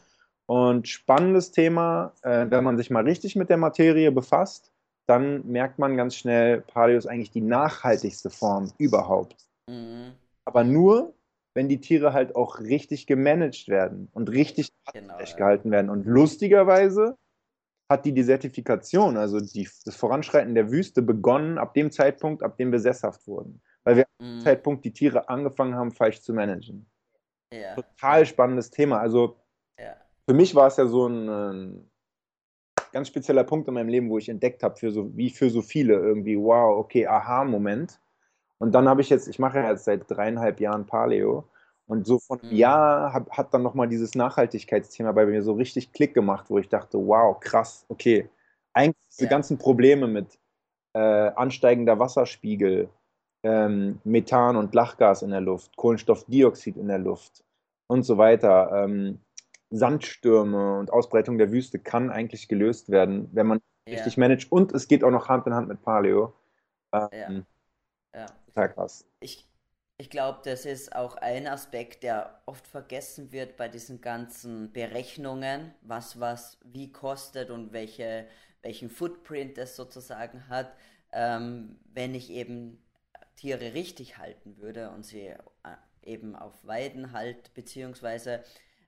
Und 0.46 0.88
spannendes 0.88 1.52
Thema, 1.52 2.12
äh, 2.22 2.46
wenn 2.50 2.64
man 2.64 2.76
sich 2.76 2.90
mal 2.90 3.04
richtig 3.04 3.36
mit 3.36 3.50
der 3.50 3.56
Materie 3.56 4.12
befasst, 4.12 4.72
dann 5.06 5.46
merkt 5.46 5.78
man 5.78 5.96
ganz 5.96 6.16
schnell, 6.16 6.60
Paleo 6.62 6.98
ist 6.98 7.06
eigentlich 7.06 7.30
die 7.32 7.40
nachhaltigste 7.40 8.30
Form 8.30 8.72
überhaupt. 8.78 9.36
mhm, 9.68 10.14
Aber 10.44 10.64
nur, 10.64 11.14
wenn 11.54 11.68
die 11.68 11.80
Tiere 11.80 12.12
halt 12.12 12.36
auch 12.36 12.60
richtig 12.60 13.06
gemanagt 13.06 13.68
werden 13.68 14.08
und 14.12 14.30
richtig 14.30 14.72
genau, 14.92 15.16
gehalten 15.36 15.70
werden. 15.70 15.90
Und 15.90 16.04
lustigerweise 16.06 17.16
hat 17.88 18.04
die 18.04 18.14
Desertifikation, 18.14 19.16
also 19.16 19.40
die, 19.40 19.68
das 19.84 19.96
Voranschreiten 19.96 20.54
der 20.54 20.70
Wüste, 20.70 21.02
begonnen 21.02 21.58
ab 21.58 21.74
dem 21.74 21.90
Zeitpunkt, 21.90 22.42
ab 22.42 22.56
dem 22.56 22.70
wir 22.70 22.78
sesshaft 22.78 23.26
wurden. 23.26 23.60
Weil 23.82 23.96
wir 23.96 24.04
ab 24.04 24.10
dem 24.20 24.36
Mhm. 24.36 24.40
Zeitpunkt 24.40 24.84
die 24.84 24.92
Tiere 24.92 25.28
angefangen 25.28 25.74
haben, 25.74 25.90
falsch 25.90 26.20
zu 26.20 26.32
managen. 26.32 26.86
Ja. 27.52 27.74
Total 27.74 28.24
spannendes 28.26 28.70
Thema. 28.70 29.00
Also 29.00 29.36
Ja. 29.78 29.96
für 30.28 30.34
mich 30.34 30.54
war 30.54 30.68
es 30.68 30.76
ja 30.76 30.86
so 30.86 31.08
ein, 31.08 31.28
ein 31.28 31.90
ganz 32.92 33.08
spezieller 33.08 33.42
Punkt 33.42 33.66
in 33.66 33.74
meinem 33.74 33.88
Leben, 33.88 34.08
wo 34.08 34.18
ich 34.18 34.28
entdeckt 34.28 34.62
habe, 34.62 34.76
für 34.76 34.92
so, 34.92 35.16
wie 35.16 35.30
für 35.30 35.50
so 35.50 35.60
viele 35.62 35.94
irgendwie, 35.94 36.38
wow, 36.38 36.78
okay, 36.78 37.06
Aha-Moment. 37.08 37.98
Und 38.60 38.72
dann 38.72 38.88
habe 38.88 39.00
ich 39.00 39.08
jetzt, 39.10 39.28
ich 39.28 39.38
mache 39.38 39.58
ja 39.58 39.70
jetzt 39.70 39.84
seit 39.86 40.10
dreieinhalb 40.10 40.60
Jahren 40.60 40.86
Paleo. 40.86 41.44
Und 41.86 42.06
so 42.06 42.20
von 42.20 42.40
einem 42.40 42.52
Mhm. 42.52 42.58
Jahr 42.58 43.12
hab, 43.14 43.30
hat 43.32 43.54
dann 43.54 43.62
nochmal 43.62 43.88
dieses 43.88 44.14
Nachhaltigkeitsthema 44.14 45.12
bei 45.12 45.26
mir 45.26 45.42
so 45.42 45.54
richtig 45.54 45.92
Klick 45.92 46.14
gemacht, 46.14 46.46
wo 46.50 46.58
ich 46.58 46.68
dachte, 46.68 46.98
wow, 46.98 47.38
krass, 47.40 47.86
okay. 47.88 48.28
Eigentlich 48.74 48.96
diese 49.10 49.24
Ja. 49.24 49.30
ganzen 49.30 49.58
Probleme 49.58 50.06
mit 50.08 50.38
äh, 50.94 51.00
ansteigender 51.00 51.98
Wasserspiegel, 51.98 52.90
ähm, 53.44 54.00
Methan 54.04 54.56
und 54.56 54.74
Lachgas 54.74 55.22
in 55.22 55.30
der 55.30 55.40
Luft, 55.40 55.76
Kohlenstoffdioxid 55.76 56.76
in 56.76 56.88
der 56.88 56.98
Luft 56.98 57.44
und 57.88 58.04
so 58.04 58.18
weiter, 58.18 58.70
ähm, 58.84 59.20
Sandstürme 59.70 60.78
und 60.78 60.92
Ausbreitung 60.92 61.38
der 61.38 61.52
Wüste 61.52 61.78
kann 61.78 62.10
eigentlich 62.10 62.48
gelöst 62.48 62.90
werden, 62.90 63.28
wenn 63.32 63.46
man 63.46 63.60
Ja. 63.86 63.94
richtig 63.94 64.18
managt. 64.18 64.52
Und 64.52 64.72
es 64.72 64.88
geht 64.88 65.04
auch 65.04 65.10
noch 65.12 65.28
Hand 65.28 65.46
in 65.46 65.54
Hand 65.54 65.68
mit 65.68 65.82
Paleo. 65.82 66.34
Ähm, 66.92 67.08
Ja. 67.12 67.28
Total 68.54 68.68
krass. 68.68 69.04
Ich, 69.20 69.46
ich 69.98 70.10
glaube, 70.10 70.40
das 70.44 70.64
ist 70.66 70.94
auch 70.94 71.16
ein 71.16 71.46
Aspekt, 71.46 72.02
der 72.02 72.42
oft 72.46 72.66
vergessen 72.66 73.32
wird 73.32 73.56
bei 73.56 73.68
diesen 73.68 74.00
ganzen 74.00 74.72
Berechnungen, 74.72 75.74
was 75.82 76.20
was 76.20 76.58
wie 76.64 76.90
kostet 76.92 77.50
und 77.50 77.72
welche, 77.72 78.26
welchen 78.62 78.90
Footprint 78.90 79.58
es 79.58 79.76
sozusagen 79.76 80.48
hat, 80.48 80.74
ähm, 81.12 81.78
wenn 81.92 82.14
ich 82.14 82.30
eben 82.30 82.82
Tiere 83.36 83.74
richtig 83.74 84.18
halten 84.18 84.56
würde 84.58 84.90
und 84.90 85.04
sie 85.04 85.26
äh, 85.28 85.36
eben 86.02 86.36
auf 86.36 86.64
Weiden 86.66 87.12
halt, 87.12 87.52
beziehungsweise 87.54 88.42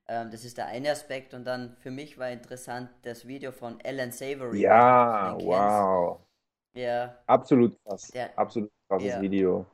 ähm, 0.09 0.31
das 0.31 0.45
ist 0.45 0.59
der 0.59 0.67
eine 0.67 0.91
Aspekt 0.91 1.35
und 1.35 1.45
dann 1.45 1.77
für 1.79 1.91
mich 1.91 2.19
war 2.19 2.31
interessant 2.31 2.91
das 3.03 3.27
Video 3.29 3.53
von 3.53 3.79
Alan 3.85 4.13
Savory. 4.13 4.67
Ja, 4.67 5.35
wow. 5.37 6.27
Ja, 6.75 7.17
Absolut 7.27 7.77
krass. 7.85 8.15
Der- 8.15 8.37
Absolut 8.37 8.71
krasses 8.93 9.09
Ja. 9.15 9.21
Video. 9.23 9.67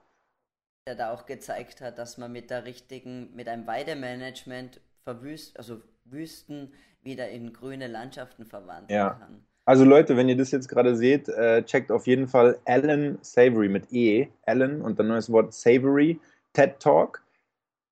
der 0.86 0.94
da 0.94 1.12
auch 1.12 1.26
gezeigt 1.26 1.82
hat, 1.82 1.98
dass 1.98 2.16
man 2.16 2.32
mit 2.32 2.48
der 2.48 2.64
richtigen, 2.64 3.34
mit 3.36 3.46
einem 3.46 3.66
Weidemanagement 3.66 4.80
verwüst, 5.04 5.58
also 5.58 5.82
Wüsten 6.04 6.72
wieder 7.02 7.28
in 7.28 7.52
grüne 7.52 7.88
Landschaften 7.88 8.46
verwandeln 8.46 8.98
Ja. 8.98 9.10
kann. 9.10 9.44
Also 9.66 9.84
Leute, 9.84 10.16
wenn 10.16 10.30
ihr 10.30 10.36
das 10.38 10.50
jetzt 10.50 10.66
gerade 10.66 10.96
seht, 10.96 11.28
äh, 11.28 11.62
checkt 11.64 11.92
auf 11.92 12.06
jeden 12.06 12.26
Fall 12.26 12.58
Alan 12.64 13.18
Savory 13.20 13.68
mit 13.68 13.92
E. 13.92 14.28
Alan 14.46 14.80
und 14.80 14.98
dann 14.98 15.08
neues 15.08 15.30
Wort 15.30 15.52
Savory, 15.52 16.18
TED 16.54 16.80
Talk. 16.80 17.22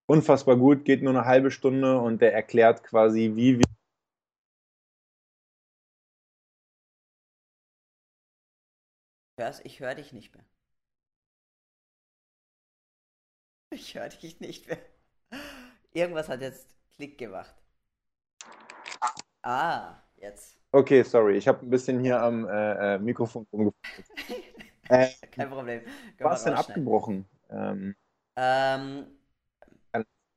Unfassbar 0.07 0.57
gut, 0.57 0.87
geht 0.87 1.03
nur 1.03 1.13
eine 1.13 1.27
halbe 1.27 1.51
Stunde 1.51 1.99
und 1.99 2.23
der 2.23 2.33
erklärt 2.33 2.83
quasi, 2.83 3.33
wie 3.35 3.59
wir 3.59 3.67
ich 9.65 9.81
höre 9.81 9.95
dich 9.95 10.15
nicht 10.15 10.35
mehr. 10.35 10.45
Ich 13.71 13.95
höre 13.95 14.09
dich 14.09 14.41
nicht 14.41 14.69
mehr. 14.69 14.79
Irgendwas 15.93 16.29
hat 16.29 16.41
jetzt 16.41 16.69
Klick 16.97 17.19
gemacht. 17.19 17.55
Ah, 19.43 19.95
jetzt. 20.17 20.57
Okay, 20.73 21.03
sorry, 21.03 21.37
ich 21.37 21.49
habe 21.49 21.65
ein 21.65 21.71
bisschen 21.71 22.01
hier 22.01 22.21
am 22.21 22.47
äh, 22.49 22.95
äh, 22.95 22.99
Mikrofon 22.99 23.47
rumgefummelt. 23.53 23.75
Äh, 24.89 25.09
Kein 25.33 25.51
Problem. 25.51 25.81
Was 26.21 26.45
denn 26.45 26.55
abgebrochen? 26.55 27.25
Ähm, 27.51 27.97
Ähm, 28.37 29.07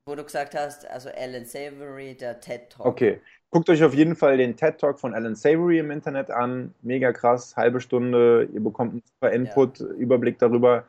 wo 0.08 0.16
du 0.16 0.24
gesagt 0.24 0.56
hast, 0.56 0.88
also 0.88 1.10
Alan 1.10 1.46
Savory, 1.46 2.16
der 2.16 2.40
TED 2.40 2.72
Talk. 2.72 2.84
okay, 2.84 3.22
guckt 3.52 3.70
euch 3.70 3.84
auf 3.84 3.94
jeden 3.94 4.16
Fall 4.16 4.38
den 4.38 4.58
TED 4.58 4.80
Talk 4.80 5.00
von 5.00 5.14
Alan 5.14 5.36
Savory 5.36 5.78
im 5.78 5.92
Internet 5.92 6.32
an. 6.32 6.74
Mega 6.82 7.14
krass, 7.14 7.56
halbe 7.58 7.80
Stunde. 7.80 8.50
Ihr 8.52 8.60
bekommt 8.64 8.94
einen 8.94 9.04
super 9.06 9.32
Input, 9.32 9.82
Überblick 9.82 10.40
darüber. 10.40 10.86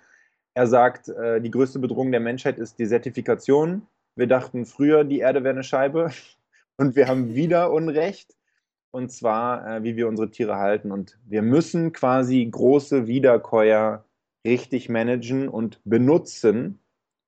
Er 0.54 0.66
sagt, 0.66 1.08
äh, 1.08 1.40
die 1.40 1.50
größte 1.50 1.78
Bedrohung 1.78 2.10
der 2.10 2.20
Menschheit 2.20 2.58
ist 2.58 2.78
die 2.78 2.84
Desertifikation. 2.84 3.86
Wir 4.16 4.26
dachten 4.26 4.66
früher, 4.66 5.04
die 5.04 5.20
Erde 5.20 5.44
wäre 5.44 5.54
eine 5.54 5.64
Scheibe 5.64 6.10
und 6.76 6.96
wir 6.96 7.08
haben 7.08 7.34
wieder 7.34 7.72
Unrecht. 7.72 8.36
Und 8.92 9.12
zwar, 9.12 9.66
äh, 9.66 9.82
wie 9.84 9.96
wir 9.96 10.08
unsere 10.08 10.30
Tiere 10.30 10.56
halten. 10.56 10.90
Und 10.90 11.18
wir 11.24 11.42
müssen 11.42 11.92
quasi 11.92 12.44
große 12.44 13.06
Wiederkäuer 13.06 14.04
richtig 14.44 14.88
managen 14.88 15.48
und 15.48 15.80
benutzen, 15.84 16.80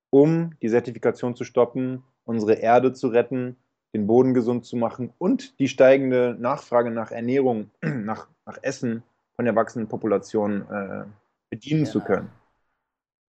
um 0.09 0.51
die 0.61 0.69
Zertifikation 0.69 1.35
zu 1.35 1.45
stoppen, 1.45 2.03
unsere 2.25 2.55
Erde 2.55 2.93
zu 2.93 3.07
retten, 3.07 3.55
den 3.95 4.07
Boden 4.07 4.33
gesund 4.33 4.65
zu 4.65 4.75
machen 4.75 5.13
und 5.17 5.59
die 5.59 5.67
steigende 5.67 6.35
Nachfrage 6.39 6.91
nach 6.91 7.11
Ernährung, 7.11 7.71
nach, 7.81 8.27
nach 8.45 8.57
Essen 8.61 9.03
von 9.35 9.45
der 9.45 9.55
wachsenden 9.55 9.87
Population 9.87 10.67
äh, 10.69 11.05
bedienen 11.49 11.85
zu 11.85 12.01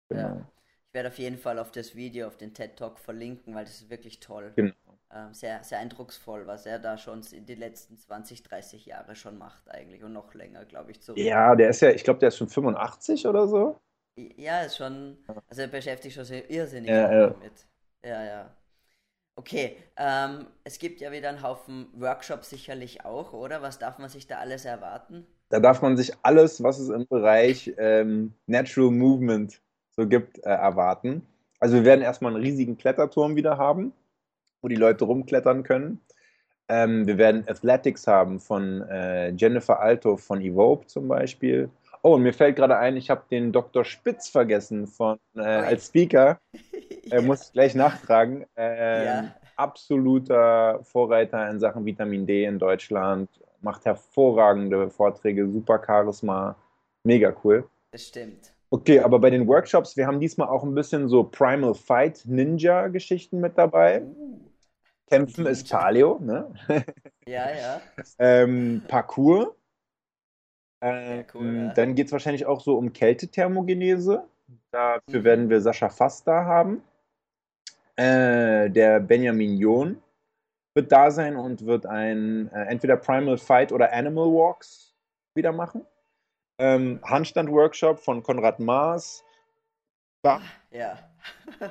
Genau. 0.08 0.22
Ja. 0.22 0.46
Ich 0.88 0.94
werde 0.94 1.08
auf 1.08 1.18
jeden 1.18 1.38
Fall 1.38 1.58
auf 1.58 1.70
das 1.72 1.94
Video, 1.94 2.26
auf 2.26 2.36
den 2.36 2.54
TED 2.54 2.76
Talk 2.76 2.98
verlinken, 2.98 3.54
weil 3.54 3.64
das 3.64 3.82
ist 3.82 3.90
wirklich 3.90 4.20
toll. 4.20 4.52
Genau. 4.56 4.72
Ähm, 5.12 5.34
sehr, 5.34 5.62
sehr 5.62 5.78
eindrucksvoll, 5.78 6.46
was 6.46 6.66
er 6.66 6.78
da 6.78 6.98
schon 6.98 7.22
in 7.32 7.46
die 7.46 7.54
letzten 7.54 7.98
20, 7.98 8.42
30 8.42 8.86
Jahre 8.86 9.14
schon 9.14 9.38
macht 9.38 9.70
eigentlich 9.70 10.02
und 10.02 10.12
noch 10.12 10.34
länger, 10.34 10.64
glaube 10.64 10.90
ich, 10.90 11.00
zurück. 11.00 11.20
Ja, 11.20 11.54
der 11.54 11.70
ist 11.70 11.80
ja, 11.80 11.90
ich 11.90 12.02
glaube, 12.02 12.18
der 12.20 12.28
ist 12.28 12.38
schon 12.38 12.48
85 12.48 13.26
oder 13.26 13.46
so. 13.46 13.78
Ja, 14.36 14.62
ist 14.62 14.76
schon, 14.78 15.18
also 15.48 15.62
er 15.62 15.68
beschäftigt 15.68 16.14
schon 16.14 16.24
sehr 16.24 16.48
irrsinnig 16.50 16.90
Ja, 16.90 17.12
ja. 17.12 17.26
damit. 17.28 17.66
Ja, 18.02 18.24
ja. 18.24 18.56
Okay, 19.36 19.76
ähm, 19.96 20.46
es 20.64 20.78
gibt 20.78 21.00
ja 21.00 21.12
wieder 21.12 21.28
einen 21.28 21.42
Haufen 21.42 21.88
Workshops 21.94 22.50
sicherlich 22.50 23.04
auch, 23.04 23.32
oder? 23.34 23.62
Was 23.62 23.78
darf 23.78 23.98
man 23.98 24.08
sich 24.08 24.26
da 24.26 24.38
alles 24.38 24.64
erwarten? 24.64 25.26
Da 25.48 25.60
darf 25.60 25.82
man 25.82 25.96
sich 25.96 26.12
alles, 26.22 26.62
was 26.62 26.78
es 26.78 26.88
im 26.88 27.06
Bereich 27.06 27.72
ähm, 27.78 28.34
Natural 28.46 28.90
Movement 28.90 29.60
so 29.96 30.06
gibt, 30.06 30.38
äh, 30.44 30.50
erwarten. 30.50 31.26
Also 31.58 31.76
wir 31.76 31.84
werden 31.84 32.02
erstmal 32.02 32.34
einen 32.34 32.42
riesigen 32.42 32.76
Kletterturm 32.76 33.36
wieder 33.36 33.56
haben, 33.58 33.92
wo 34.62 34.68
die 34.68 34.76
Leute 34.76 35.04
rumklettern 35.04 35.62
können. 35.62 36.00
Ähm, 36.68 37.06
wir 37.06 37.16
werden 37.16 37.44
Athletics 37.48 38.06
haben 38.06 38.40
von 38.40 38.82
äh, 38.82 39.30
Jennifer 39.30 39.80
Alto 39.80 40.16
von 40.16 40.40
Evope 40.40 40.86
zum 40.86 41.08
Beispiel. 41.08 41.70
Oh, 42.02 42.14
und 42.14 42.22
mir 42.22 42.32
fällt 42.32 42.56
gerade 42.56 42.76
ein, 42.76 42.96
ich 42.96 43.08
habe 43.10 43.22
den 43.30 43.52
Dr. 43.52 43.84
Spitz 43.84 44.28
vergessen 44.28 44.86
von, 44.86 45.18
äh, 45.34 45.40
als 45.40 45.86
Speaker. 45.86 46.38
Äh, 47.08 47.20
muss 47.20 47.46
ich 47.46 47.52
gleich 47.52 47.76
nachfragen. 47.76 48.46
Ähm, 48.56 49.04
Ja. 49.04 49.34
Absoluter 49.54 50.80
Vorreiter 50.82 51.48
in 51.48 51.60
Sachen 51.60 51.84
Vitamin 51.84 52.26
D 52.26 52.44
in 52.44 52.58
Deutschland. 52.58 53.28
Macht 53.60 53.84
hervorragende 53.84 54.90
Vorträge, 54.90 55.48
super 55.48 55.80
Charisma. 55.86 56.56
Mega 57.04 57.32
cool. 57.44 57.68
Das 57.92 58.08
stimmt. 58.08 58.55
Okay, 58.70 59.00
aber 59.00 59.18
bei 59.20 59.30
den 59.30 59.46
Workshops, 59.46 59.96
wir 59.96 60.06
haben 60.06 60.20
diesmal 60.20 60.48
auch 60.48 60.64
ein 60.64 60.74
bisschen 60.74 61.08
so 61.08 61.24
Primal 61.24 61.74
Fight 61.74 62.22
Ninja 62.26 62.88
Geschichten 62.88 63.40
mit 63.40 63.56
dabei. 63.56 64.02
Uh, 64.02 64.40
Kämpfen 65.08 65.46
ist. 65.46 65.70
Paleo, 65.70 66.18
ne? 66.20 66.52
ja, 67.26 67.48
ja. 67.54 67.80
ähm, 68.18 68.82
Parkour. 68.88 69.54
Ähm, 70.80 71.18
Ja, 71.18 71.24
cool, 71.34 71.56
ja. 71.56 71.72
Dann 71.74 71.94
geht 71.94 72.06
es 72.06 72.12
wahrscheinlich 72.12 72.44
auch 72.46 72.60
so 72.60 72.76
um 72.76 72.92
Kältethermogenese. 72.92 74.24
Dafür 74.72 75.20
Mhm. 75.20 75.24
werden 75.24 75.48
wir 75.50 75.60
Sascha 75.60 75.88
Fass 75.88 76.24
da 76.24 76.44
haben. 76.44 76.82
Äh, 77.96 78.68
der 78.70 79.00
Benjamin 79.00 79.56
John 79.58 80.02
wird 80.74 80.92
da 80.92 81.10
sein 81.10 81.36
und 81.36 81.64
wird 81.64 81.86
ein 81.86 82.50
äh, 82.52 82.64
entweder 82.66 82.96
Primal 82.96 83.38
Fight 83.38 83.72
oder 83.72 83.92
Animal 83.92 84.26
Walks 84.26 84.94
wieder 85.34 85.52
machen. 85.52 85.86
Ähm, 86.58 87.00
Handstand-Workshop 87.04 87.98
von 88.00 88.22
Konrad 88.22 88.60
Maas. 88.60 89.24
Ba- 90.22 90.40
Ja. 90.70 90.98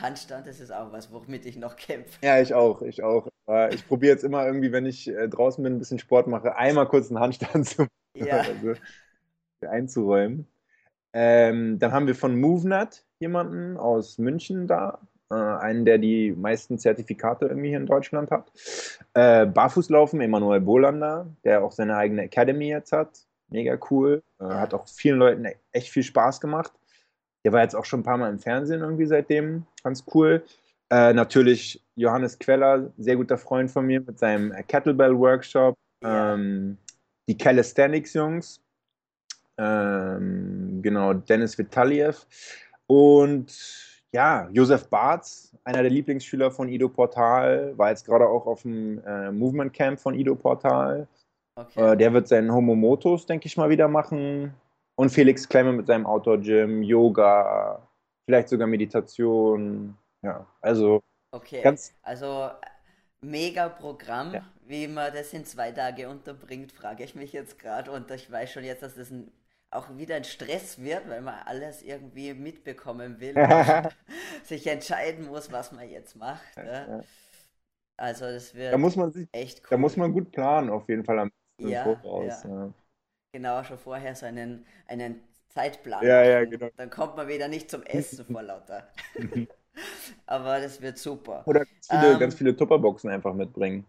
Handstand, 0.00 0.46
das 0.46 0.60
ist 0.60 0.70
auch 0.72 0.92
was, 0.92 1.12
womit 1.12 1.46
ich 1.46 1.56
noch 1.56 1.76
kämpfe. 1.76 2.18
Ja, 2.22 2.40
ich 2.40 2.54
auch, 2.54 2.82
ich 2.82 3.02
auch. 3.02 3.28
Ich 3.70 3.86
probiere 3.86 4.12
jetzt 4.12 4.24
immer 4.24 4.44
irgendwie, 4.46 4.72
wenn 4.72 4.86
ich 4.86 5.08
äh, 5.08 5.28
draußen 5.28 5.62
bin, 5.62 5.74
ein 5.74 5.78
bisschen 5.78 5.98
Sport 6.00 6.26
mache, 6.26 6.56
einmal 6.56 6.86
kurz 6.88 7.08
einen 7.10 7.20
Handstand 7.20 7.66
zu 7.68 7.86
Ja. 8.16 8.38
also, 8.38 8.74
einzuräumen. 9.66 10.46
Ähm, 11.12 11.78
dann 11.78 11.92
haben 11.92 12.06
wir 12.06 12.14
von 12.14 12.38
MoveNut 12.38 13.04
jemanden 13.20 13.76
aus 13.76 14.18
München 14.18 14.66
da, 14.66 15.00
äh, 15.30 15.34
einen, 15.34 15.84
der 15.84 15.98
die 15.98 16.32
meisten 16.32 16.78
Zertifikate 16.78 17.46
irgendwie 17.46 17.68
hier 17.70 17.78
in 17.78 17.86
Deutschland 17.86 18.30
hat. 18.30 18.52
Äh, 19.14 19.46
Barfußlaufen, 19.46 20.20
Emanuel 20.20 20.60
Bolander, 20.60 21.28
der 21.44 21.64
auch 21.64 21.72
seine 21.72 21.96
eigene 21.96 22.22
Academy 22.22 22.68
jetzt 22.68 22.92
hat. 22.92 23.26
Mega 23.48 23.78
cool. 23.90 24.22
Äh. 24.40 24.44
Hat 24.44 24.74
auch 24.74 24.86
vielen 24.88 25.18
Leuten 25.18 25.46
echt 25.72 25.90
viel 25.90 26.02
Spaß 26.02 26.40
gemacht. 26.40 26.72
Der 27.44 27.52
war 27.52 27.62
jetzt 27.62 27.76
auch 27.76 27.84
schon 27.84 28.00
ein 28.00 28.04
paar 28.04 28.16
Mal 28.16 28.30
im 28.30 28.38
Fernsehen 28.38 28.80
irgendwie 28.80 29.06
seitdem. 29.06 29.66
Ganz 29.82 30.04
cool. 30.14 30.44
Äh, 30.90 31.12
natürlich 31.12 31.84
Johannes 31.94 32.38
Queller, 32.38 32.92
sehr 32.96 33.16
guter 33.16 33.38
Freund 33.38 33.70
von 33.70 33.86
mir 33.86 34.00
mit 34.00 34.18
seinem 34.18 34.52
Kettlebell-Workshop. 34.66 35.76
Ja. 36.02 36.34
Ähm, 36.34 36.78
die 37.28 37.36
Calisthenics-Jungs, 37.36 38.60
ähm, 39.58 40.80
genau, 40.82 41.14
Dennis 41.14 41.58
Vitaliev 41.58 42.26
und 42.86 43.52
ja, 44.12 44.48
Josef 44.52 44.88
Barz, 44.88 45.54
einer 45.64 45.82
der 45.82 45.90
Lieblingsschüler 45.90 46.50
von 46.50 46.68
Ido 46.68 46.88
Portal, 46.88 47.76
war 47.76 47.90
jetzt 47.90 48.06
gerade 48.06 48.26
auch 48.26 48.46
auf 48.46 48.62
dem 48.62 49.02
äh, 49.04 49.32
Movement 49.32 49.72
Camp 49.72 49.98
von 49.98 50.14
Ido 50.14 50.34
Portal. 50.34 51.08
Okay. 51.56 51.92
Äh, 51.92 51.96
der 51.96 52.12
wird 52.12 52.28
seinen 52.28 52.52
Homomotos, 52.52 53.26
denke 53.26 53.46
ich 53.46 53.56
mal, 53.56 53.70
wieder 53.70 53.88
machen. 53.88 54.54
Und 54.94 55.10
Felix 55.10 55.48
Klemme 55.48 55.72
mit 55.72 55.86
seinem 55.86 56.06
Outdoor-Gym, 56.06 56.82
Yoga, 56.82 57.86
vielleicht 58.24 58.48
sogar 58.48 58.66
Meditation. 58.66 59.96
Ja, 60.22 60.46
also. 60.60 61.02
Okay, 61.32 61.62
ganz 61.62 61.94
also 62.02 62.50
mega 63.20 63.68
Programm. 63.68 64.34
Ja. 64.34 64.42
Wie 64.66 64.86
man 64.86 65.12
das 65.12 65.32
in 65.32 65.44
zwei 65.44 65.70
Tage 65.72 66.08
unterbringt, 66.08 66.72
frage 66.72 67.04
ich 67.04 67.14
mich 67.14 67.32
jetzt 67.32 67.58
gerade. 67.58 67.90
Und 67.90 68.10
ich 68.10 68.30
weiß 68.30 68.50
schon 68.50 68.64
jetzt, 68.64 68.82
dass 68.82 68.94
das 68.94 69.10
ein, 69.10 69.30
auch 69.70 69.96
wieder 69.96 70.16
ein 70.16 70.24
Stress 70.24 70.82
wird, 70.82 71.08
weil 71.08 71.20
man 71.20 71.36
alles 71.44 71.82
irgendwie 71.82 72.34
mitbekommen 72.34 73.20
will. 73.20 73.34
sich 74.44 74.66
entscheiden 74.66 75.26
muss, 75.26 75.52
was 75.52 75.72
man 75.72 75.88
jetzt 75.88 76.16
macht. 76.16 76.56
Ja. 76.56 77.00
Also 77.98 78.26
das 78.26 78.54
wird 78.54 78.72
da 78.72 78.78
muss 78.78 78.96
man 78.96 79.10
sich, 79.10 79.28
echt 79.32 79.60
cool. 79.62 79.68
Da 79.70 79.76
muss 79.78 79.96
man 79.96 80.12
gut 80.12 80.30
planen, 80.30 80.68
auf 80.68 80.88
jeden 80.88 81.04
Fall 81.04 81.18
am 81.18 81.30
ja, 81.58 81.84
Voraus. 81.84 82.44
Ja. 82.44 82.72
Genau, 83.32 83.64
schon 83.64 83.78
vorher 83.78 84.14
so 84.14 84.26
einen, 84.26 84.64
einen 84.86 85.20
Zeitplan. 85.48 86.04
Ja, 86.04 86.22
ja, 86.24 86.44
genau. 86.44 86.68
Dann 86.76 86.90
kommt 86.90 87.16
man 87.16 87.28
wieder 87.28 87.48
nicht 87.48 87.70
zum 87.70 87.82
Essen 87.82 88.24
vor 88.24 88.42
lauter. 88.42 88.88
Aber 90.26 90.60
das 90.60 90.80
wird 90.80 90.98
super. 90.98 91.42
Oder 91.46 91.60
ganz 91.60 91.86
viele, 91.88 92.12
ähm, 92.12 92.18
ganz 92.18 92.34
viele 92.34 92.56
Tupperboxen 92.56 93.10
einfach 93.10 93.34
mitbringen. 93.34 93.84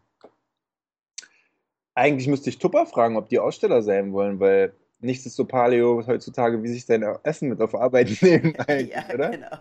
Eigentlich 1.95 2.27
müsste 2.27 2.49
ich 2.49 2.59
Tupper 2.59 2.85
fragen, 2.85 3.17
ob 3.17 3.29
die 3.29 3.39
Aussteller 3.39 3.81
sein 3.81 4.13
wollen, 4.13 4.39
weil 4.39 4.73
nichts 4.99 5.25
ist 5.25 5.35
so 5.35 5.45
Paleo 5.45 6.05
heutzutage, 6.05 6.61
wie 6.61 6.67
sich 6.67 6.85
dein 6.85 7.03
Essen 7.23 7.49
mit 7.49 7.61
auf 7.61 7.73
Arbeit 7.73 8.09
nehmen, 8.21 8.55
eigentlich, 8.67 8.95
ja, 8.95 9.13
oder? 9.13 9.29
Genau. 9.29 9.57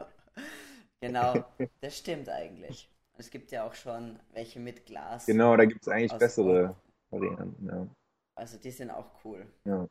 Genau, 1.00 1.44
das 1.80 1.98
stimmt 1.98 2.28
eigentlich. 2.28 2.88
Es 3.18 3.30
gibt 3.30 3.50
ja 3.52 3.66
auch 3.66 3.74
schon 3.74 4.18
welche 4.32 4.58
mit 4.60 4.86
Glas. 4.86 5.26
Genau, 5.26 5.56
da 5.56 5.64
gibt 5.64 5.82
es 5.82 5.88
eigentlich 5.88 6.12
bessere 6.14 6.74
Varianten, 7.10 7.66
ja. 7.66 7.86
Also 8.34 8.58
die 8.58 8.70
sind 8.70 8.90
auch 8.90 9.24
cool. 9.24 9.46
Ja. 9.64 9.88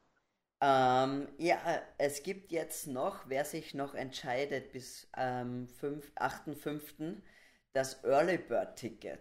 Ähm, 0.61 1.27
ja, 1.37 1.57
es 1.97 2.23
gibt 2.23 2.51
jetzt 2.51 2.87
noch, 2.87 3.27
wer 3.27 3.43
sich 3.45 3.73
noch 3.73 3.93
entscheidet 3.93 4.71
bis 4.71 5.09
ähm, 5.17 5.67
8.5. 5.81 7.17
das 7.73 8.03
Early 8.03 8.37
Bird 8.37 8.75
Ticket, 8.77 9.19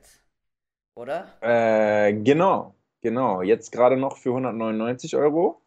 oder? 0.94 1.36
Äh, 1.40 2.12
genau, 2.14 2.74
genau. 3.00 3.42
Jetzt 3.42 3.72
gerade 3.72 3.96
noch 3.96 4.18
für 4.18 4.30
199 4.30 5.16
Euro. 5.16 5.60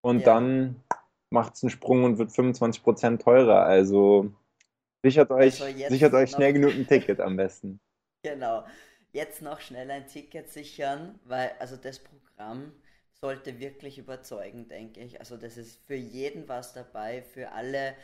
Und 0.00 0.20
ja. 0.20 0.26
dann 0.26 0.82
macht 1.30 1.54
es 1.54 1.62
einen 1.62 1.70
Sprung 1.70 2.04
und 2.04 2.18
wird 2.18 2.30
25% 2.30 3.18
teurer. 3.18 3.64
Also 3.64 4.32
sichert 5.02 5.30
euch, 5.30 5.62
also 5.62 5.88
sichert 5.88 6.14
euch 6.14 6.30
schnell 6.30 6.52
genug 6.52 6.72
ein 6.72 6.86
Ticket 6.86 7.20
am 7.20 7.36
besten. 7.36 7.80
Genau. 8.24 8.64
Jetzt 9.12 9.42
noch 9.42 9.60
schnell 9.60 9.90
ein 9.90 10.06
Ticket 10.06 10.50
sichern, 10.50 11.18
weil 11.24 11.52
also 11.58 11.76
das 11.76 11.98
Programm 11.98 12.72
sollte 13.20 13.58
wirklich 13.58 13.98
überzeugen, 13.98 14.68
denke 14.68 15.00
ich. 15.00 15.18
Also 15.20 15.36
das 15.36 15.56
ist 15.56 15.84
für 15.86 15.94
jeden 15.94 16.48
was 16.48 16.72
dabei, 16.72 17.22
für 17.22 17.52
alle, 17.52 17.94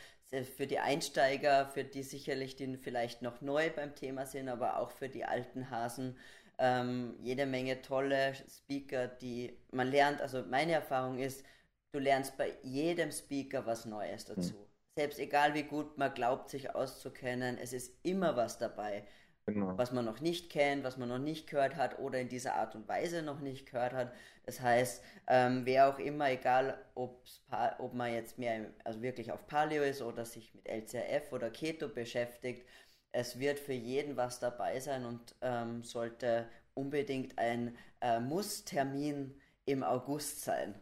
für 0.57 0.67
die 0.67 0.79
Einsteiger, 0.79 1.67
für 1.67 1.83
die 1.83 2.03
sicherlich, 2.03 2.55
die 2.55 2.77
vielleicht 2.77 3.21
noch 3.21 3.41
neu 3.41 3.69
beim 3.69 3.95
Thema 3.95 4.25
sind, 4.25 4.49
aber 4.49 4.79
auch 4.79 4.91
für 4.91 5.07
die 5.07 5.25
alten 5.25 5.69
Hasen. 5.69 6.17
Ähm, 6.57 7.15
jede 7.21 7.45
Menge 7.45 7.81
tolle 7.81 8.33
Speaker, 8.49 9.07
die 9.07 9.57
man 9.71 9.89
lernt. 9.89 10.21
Also 10.21 10.43
meine 10.43 10.73
Erfahrung 10.73 11.19
ist, 11.19 11.45
du 11.91 11.99
lernst 11.99 12.37
bei 12.37 12.53
jedem 12.63 13.11
Speaker 13.11 13.65
was 13.65 13.85
Neues 13.85 14.25
dazu. 14.25 14.53
Mhm. 14.53 14.65
Selbst 14.97 15.19
egal 15.19 15.53
wie 15.53 15.63
gut 15.63 15.97
man 15.97 16.13
glaubt, 16.13 16.49
sich 16.49 16.73
auszukennen, 16.73 17.57
es 17.57 17.73
ist 17.73 17.93
immer 18.03 18.35
was 18.37 18.57
dabei. 18.57 19.05
Genau. 19.47 19.77
was 19.77 19.91
man 19.91 20.05
noch 20.05 20.21
nicht 20.21 20.49
kennt, 20.49 20.83
was 20.83 20.97
man 20.97 21.07
noch 21.07 21.19
nicht 21.19 21.47
gehört 21.47 21.75
hat 21.75 21.99
oder 21.99 22.19
in 22.19 22.29
dieser 22.29 22.55
Art 22.55 22.73
und 22.73 22.87
Weise 22.87 23.21
noch 23.21 23.41
nicht 23.41 23.69
gehört 23.69 23.93
hat. 23.93 24.11
Das 24.47 24.59
heißt, 24.59 25.03
ähm, 25.27 25.61
wer 25.65 25.87
auch 25.87 25.99
immer, 25.99 26.31
egal 26.31 26.79
ob 26.95 27.93
man 27.93 28.11
jetzt 28.11 28.39
mehr, 28.39 28.65
also 28.83 29.03
wirklich 29.03 29.31
auf 29.31 29.45
Paleo 29.45 29.83
ist 29.83 30.01
oder 30.01 30.25
sich 30.25 30.51
mit 30.55 30.67
LCRF 30.67 31.31
oder 31.31 31.51
Keto 31.51 31.87
beschäftigt, 31.87 32.65
es 33.11 33.37
wird 33.37 33.59
für 33.59 33.73
jeden 33.73 34.17
was 34.17 34.39
dabei 34.39 34.79
sein 34.79 35.05
und 35.05 35.35
ähm, 35.41 35.83
sollte 35.83 36.47
unbedingt 36.73 37.37
ein 37.37 37.77
äh, 38.01 38.19
Muss-Termin 38.19 39.39
im 39.65 39.83
August 39.83 40.43
sein. 40.43 40.73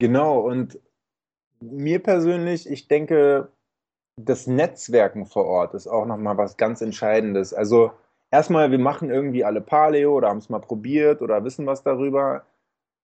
Genau, 0.00 0.40
und 0.40 0.78
mir 1.60 2.02
persönlich, 2.02 2.68
ich 2.68 2.88
denke, 2.88 3.50
das 4.16 4.46
Netzwerken 4.46 5.24
vor 5.24 5.46
Ort 5.46 5.72
ist 5.72 5.86
auch 5.86 6.04
nochmal 6.04 6.36
was 6.36 6.58
ganz 6.58 6.82
Entscheidendes. 6.82 7.54
Also 7.54 7.92
erstmal, 8.32 8.72
wir 8.72 8.80
machen 8.80 9.10
irgendwie 9.10 9.44
alle 9.44 9.60
Paleo 9.60 10.16
oder 10.16 10.28
haben 10.28 10.38
es 10.38 10.48
mal 10.48 10.60
probiert 10.60 11.22
oder 11.22 11.44
wissen 11.44 11.66
was 11.66 11.84
darüber, 11.84 12.44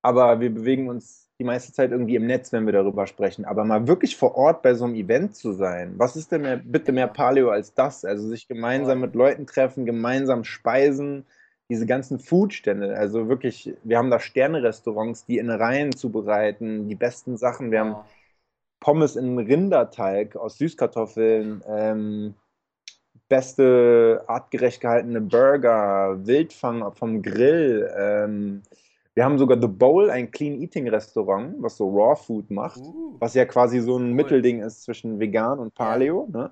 aber 0.03 0.41
wir 0.41 0.53
bewegen 0.53 0.89
uns 0.89 1.29
die 1.39 1.45
meiste 1.45 1.73
Zeit 1.73 1.93
irgendwie 1.93 2.17
im 2.17 2.27
Netz, 2.27 2.53
wenn 2.53 2.67
wir 2.67 2.73
darüber 2.73 3.07
sprechen. 3.07 3.45
Aber 3.45 3.65
mal 3.65 3.87
wirklich 3.87 4.17
vor 4.17 4.35
Ort 4.37 4.63
bei 4.63 4.75
so 4.75 4.85
einem 4.87 4.97
Event 4.97 5.37
zu 5.37 5.53
sein, 5.53 5.95
was 5.97 6.17
ist 6.17 6.33
denn 6.33 6.43
mehr, 6.43 6.57
bitte 6.57 6.91
mehr 6.93 7.07
Paleo 7.07 7.51
als 7.51 7.75
das? 7.75 8.05
Also 8.05 8.29
sich 8.29 8.49
gemeinsam 8.49 9.01
mit 9.01 9.15
Leuten 9.15 9.47
treffen, 9.47 9.87
gemeinsam 9.87 10.43
speisen, 10.45 11.27
diese 11.71 11.87
ganzen 11.87 12.19
Foodstände, 12.19 12.97
also 12.97 13.29
wirklich, 13.29 13.75
wir 13.85 13.99
haben 13.99 14.11
da 14.11 14.21
Sterne-Restaurants, 14.21 15.27
die 15.27 15.39
in 15.39 15.51
Reihen 15.51 15.95
zubereiten, 15.95 16.89
die 16.89 16.95
besten 16.95 17.37
Sachen. 17.37 17.71
Wir 17.71 17.81
haben 17.81 17.97
Pommes 18.81 19.17
in 19.17 19.39
Rinderteig 19.39 20.35
aus 20.37 20.59
Süßkartoffeln, 20.59 21.63
ähm, 21.69 22.35
beste 23.29 24.25
artgerecht 24.27 24.81
gehaltene 24.81 25.21
Burger, 25.21 26.19
Wildfang 26.27 26.93
vom 26.95 27.23
Grill. 27.23 27.89
Ähm, 27.97 28.63
wir 29.15 29.25
haben 29.25 29.39
sogar 29.39 29.61
The 29.61 29.67
Bowl, 29.67 30.11
ein 30.11 30.31
Clean 30.31 30.61
Eating 30.61 30.89
Restaurant, 30.89 31.57
was 31.59 31.77
so 31.77 31.89
Raw 31.89 32.15
Food 32.15 32.51
macht, 32.51 32.81
uh, 32.81 33.17
was 33.19 33.35
ja 33.35 33.45
quasi 33.45 33.81
so 33.81 33.97
ein 33.97 34.11
cool. 34.11 34.15
Mittelding 34.15 34.63
ist 34.63 34.85
zwischen 34.85 35.19
vegan 35.19 35.59
und 35.59 35.75
Paleo. 35.75 36.29
Ja. 36.33 36.39
Ne? 36.39 36.51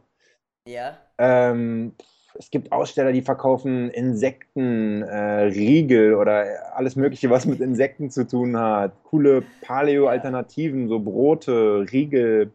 ja. 0.66 0.98
Ähm, 1.18 1.92
es 2.38 2.50
gibt 2.50 2.72
Aussteller, 2.72 3.12
die 3.12 3.22
verkaufen 3.22 3.90
Insekten, 3.90 5.02
äh, 5.02 5.42
Riegel 5.44 6.14
oder 6.14 6.74
alles 6.74 6.96
Mögliche, 6.96 7.30
was 7.30 7.46
mit 7.46 7.60
Insekten 7.60 8.10
zu 8.10 8.26
tun 8.26 8.56
hat. 8.58 8.92
Coole 9.04 9.42
Paleo-Alternativen, 9.62 10.88
so 10.88 10.98
Brote, 10.98 11.86
Riegel, 11.92 12.50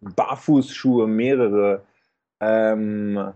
Barfußschuhe, 0.00 1.06
mehrere. 1.06 1.82
Ähm, 2.40 3.32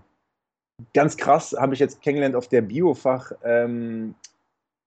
ganz 0.95 1.17
krass 1.17 1.55
habe 1.59 1.75
ich 1.75 1.81
jetzt 1.81 2.03
kennengelernt 2.03 2.37
auf 2.37 2.49
der 2.49 2.62
Biofach. 2.62 3.33
Ähm, 3.43 4.15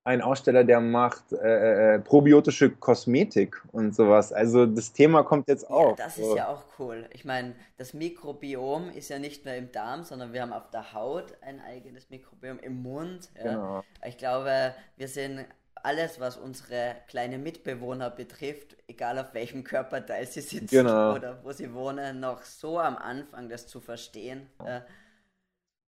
ein 0.08 0.21
Aussteller, 0.21 0.63
der 0.63 0.82
macht 0.82 1.34
äh, 1.34 1.38
äh, 1.38 1.95
äh, 1.95 1.99
probiotische 1.99 2.69
Kosmetik 2.69 3.60
und 3.71 3.95
sowas. 3.95 4.32
Also 4.32 4.67
das 4.67 4.93
Thema 4.93 5.23
kommt 5.23 5.47
jetzt 5.47 5.67
auch. 5.67 5.97
Ja, 5.97 6.06
das 6.06 6.19
ist 6.19 6.36
ja 6.36 6.47
auch 6.47 6.63
cool. 6.78 7.10
Ich 7.12 7.25
meine, 7.25 7.56
das 7.78 7.95
Mikrobiom 7.95 8.91
ist 8.91 9.10
ja 9.10 9.17
nicht 9.17 9.45
mehr 9.45 9.58
im 9.58 9.71
Darm, 9.71 10.04
sondern 10.04 10.32
wir 10.32 10.43
haben 10.43 10.54
auf 10.54 10.69
der 10.69 10.93
Haut 10.93 11.34
ein 11.41 11.60
eigenes 11.60 12.12
Mikrobiom, 12.12 12.60
im 12.60 12.84
Mund. 12.84 13.32
Ja. 13.36 13.43
Genau. 13.43 13.84
Ich 14.06 14.19
glaube, 14.19 14.75
wir 14.95 15.08
sind 15.08 15.45
alles, 15.86 16.19
was 16.19 16.38
unsere 16.38 16.95
kleinen 17.08 17.43
Mitbewohner 17.43 18.10
betrifft, 18.10 18.76
egal 18.88 19.19
auf 19.19 19.34
welchem 19.34 19.63
Körperteil 19.63 20.26
sie 20.28 20.41
sitzen 20.41 20.67
genau. 20.67 21.15
oder 21.15 21.43
wo 21.43 21.52
sie 21.52 21.74
wohnen, 21.74 22.19
noch 22.19 22.43
so 22.43 22.80
am 22.80 22.98
Anfang, 22.98 23.50
das 23.50 23.67
zu 23.67 23.80
verstehen. 23.80 24.50
Ja. 24.65 24.86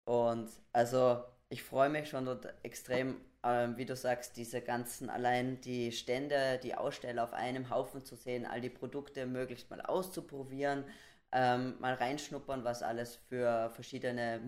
Und 0.05 0.51
also 0.73 1.25
ich 1.49 1.63
freue 1.63 1.89
mich 1.89 2.09
schon 2.09 2.27
dort 2.27 2.55
extrem 2.63 3.17
ähm, 3.47 3.77
wie 3.77 3.85
du 3.85 3.95
sagst, 3.95 4.37
diese 4.37 4.61
ganzen, 4.61 5.09
allein 5.09 5.61
die 5.61 5.93
Stände, 5.93 6.59
die 6.63 6.75
Aussteller 6.75 7.23
auf 7.23 7.33
einem 7.33 7.71
Haufen 7.71 8.05
zu 8.05 8.17
sehen, 8.17 8.45
all 8.45 8.61
die 8.61 8.71
Produkte 8.71 9.25
möglichst 9.25 9.71
mal 9.71 9.81
auszuprobieren, 9.81 10.85
ähm, 11.31 11.75
mal 11.79 11.95
reinschnuppern, 11.95 12.65
was 12.65 12.83
alles 12.83 13.17
für 13.29 13.71
verschiedene 13.71 14.41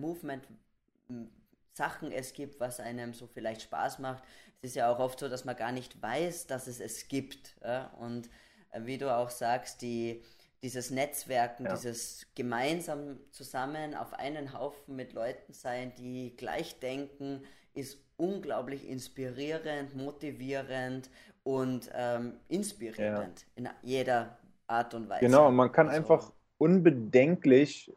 Movement-Sachen 1.79 2.11
es 2.11 2.33
gibt, 2.33 2.59
was 2.59 2.79
einem 2.79 3.13
so 3.13 3.27
vielleicht 3.27 3.61
Spaß 3.63 3.99
macht. 3.99 4.23
Es 4.61 4.71
ist 4.71 4.75
ja 4.75 4.91
auch 4.91 4.99
oft 4.99 5.19
so, 5.19 5.29
dass 5.29 5.45
man 5.45 5.55
gar 5.55 5.71
nicht 5.71 6.01
weiß, 6.01 6.47
dass 6.47 6.67
es 6.67 6.79
es 6.79 7.07
gibt. 7.07 7.55
Ja? 7.63 7.91
Und 7.99 8.29
äh, 8.71 8.81
wie 8.83 8.97
du 8.97 9.13
auch 9.15 9.29
sagst, 9.29 9.81
die, 9.81 10.21
dieses 10.61 10.91
Netzwerken, 10.91 11.65
ja. 11.65 11.73
dieses 11.73 12.27
gemeinsam 12.35 13.19
zusammen 13.31 13.95
auf 13.95 14.13
einen 14.13 14.53
Haufen 14.53 14.95
mit 14.95 15.13
Leuten 15.13 15.53
sein, 15.53 15.93
die 15.97 16.35
gleich 16.35 16.79
denken, 16.79 17.43
ist 17.73 17.99
unglaublich 18.17 18.87
inspirierend, 18.87 19.95
motivierend 19.95 21.09
und 21.43 21.89
ähm, 21.93 22.33
inspirierend 22.49 23.45
ja. 23.55 23.63
in 23.63 23.69
jeder 23.81 24.37
Art 24.67 24.93
und 24.93 25.07
Weise. 25.07 25.25
Genau, 25.25 25.49
man 25.51 25.71
kann 25.71 25.87
also, 25.87 25.97
einfach 25.97 26.33
unbedenklich 26.57 27.93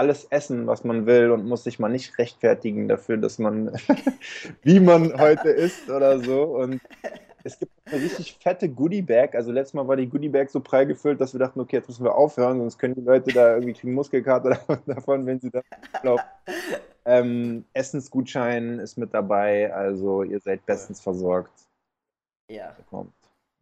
alles 0.00 0.24
essen, 0.30 0.66
was 0.66 0.82
man 0.82 1.04
will 1.04 1.30
und 1.30 1.46
muss 1.46 1.64
sich 1.64 1.78
mal 1.78 1.90
nicht 1.90 2.16
rechtfertigen 2.16 2.88
dafür, 2.88 3.18
dass 3.18 3.38
man, 3.38 3.70
wie 4.62 4.80
man 4.80 5.20
heute 5.20 5.50
isst 5.50 5.90
oder 5.90 6.18
so. 6.20 6.44
Und 6.56 6.80
es 7.44 7.58
gibt 7.58 7.70
eine 7.84 8.02
richtig 8.02 8.38
fette 8.40 8.70
Goodie-Bag. 8.70 9.34
Also 9.34 9.52
letztes 9.52 9.74
Mal 9.74 9.86
war 9.86 9.96
die 9.96 10.08
Goodie-Bag 10.08 10.48
so 10.48 10.60
prall 10.60 10.86
gefüllt, 10.86 11.20
dass 11.20 11.34
wir 11.34 11.38
dachten, 11.38 11.60
okay, 11.60 11.76
jetzt 11.76 11.88
müssen 11.88 12.04
wir 12.04 12.14
aufhören, 12.14 12.60
sonst 12.60 12.78
können 12.78 12.94
die 12.94 13.02
Leute 13.02 13.30
da 13.30 13.52
irgendwie 13.52 13.74
kriegen 13.74 13.92
Muskelkater 13.92 14.58
davon, 14.86 15.26
wenn 15.26 15.38
sie 15.38 15.50
da 15.50 15.60
laufen. 16.02 16.24
Ähm, 17.04 17.66
Essensgutschein 17.74 18.78
ist 18.78 18.96
mit 18.96 19.12
dabei, 19.12 19.70
also 19.74 20.22
ihr 20.22 20.40
seid 20.40 20.64
bestens 20.64 21.02
versorgt. 21.02 21.68
Ja. 22.50 22.74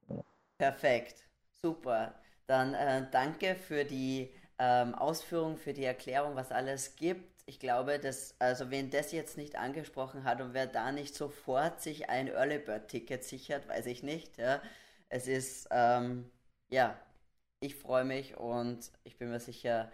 ja. 0.09 0.25
Perfekt. 0.59 1.27
Super. 1.63 2.15
Dann 2.47 2.75
äh, 2.75 3.07
danke 3.11 3.57
für 3.57 3.85
die 3.85 4.31
ähm, 4.59 4.95
Ausführung, 4.95 5.57
für 5.57 5.73
die 5.73 5.85
Erklärung, 5.85 6.35
was 6.37 6.53
alles 6.53 6.97
gibt. 6.97 7.43
Ich 7.47 7.59
glaube, 7.59 7.99
dass, 7.99 8.35
also 8.39 8.71
wen 8.71 8.91
das 8.91 9.13
jetzt 9.13 9.37
nicht 9.39 9.57
angesprochen 9.57 10.25
hat 10.25 10.41
und 10.41 10.53
wer 10.53 10.67
da 10.67 10.93
nicht 10.93 11.15
sofort 11.15 11.81
sich 11.81 12.11
ein 12.11 12.29
Early 12.29 12.59
Bird 12.59 12.89
Ticket 12.89 13.25
sichert, 13.25 13.69
weiß 13.69 13.87
ich 13.87 14.03
nicht. 14.03 14.37
Ja. 14.37 14.61
Es 15.09 15.27
ist, 15.27 15.69
ähm, 15.71 16.31
ja, 16.69 16.99
ich 17.61 17.75
freue 17.75 18.05
mich 18.05 18.37
und 18.37 18.91
ich 19.05 19.17
bin 19.17 19.31
mir 19.31 19.41
sicher, 19.41 19.91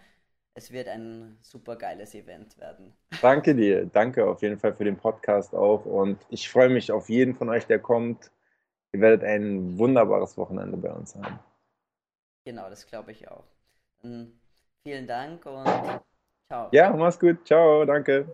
es 0.54 0.72
wird 0.72 0.88
ein 0.88 1.38
super 1.42 1.76
geiles 1.76 2.14
Event 2.14 2.58
werden. 2.58 2.92
Danke 3.20 3.54
dir, 3.54 3.86
danke 3.86 4.26
auf 4.26 4.42
jeden 4.42 4.58
Fall 4.58 4.74
für 4.74 4.84
den 4.84 4.96
Podcast 4.96 5.54
auch 5.54 5.84
und 5.84 6.18
ich 6.30 6.48
freue 6.48 6.68
mich 6.68 6.92
auf 6.92 7.08
jeden 7.08 7.34
von 7.34 7.48
euch, 7.48 7.66
der 7.66 7.78
kommt. 7.78 8.30
Ihr 8.92 9.00
werdet 9.00 9.24
ein 9.24 9.78
wunderbares 9.78 10.36
Wochenende 10.36 10.76
bei 10.76 10.90
uns 10.90 11.16
haben. 11.16 11.38
Genau, 12.44 12.68
das 12.68 12.86
glaube 12.86 13.10
ich 13.12 13.28
auch. 13.28 13.44
Dann 14.02 14.38
vielen 14.86 15.06
Dank 15.06 15.46
und 15.46 15.64
ciao. 16.46 16.68
Ja, 16.72 16.92
mach's 16.92 17.18
gut. 17.18 17.46
Ciao, 17.46 17.84
danke. 17.86 18.26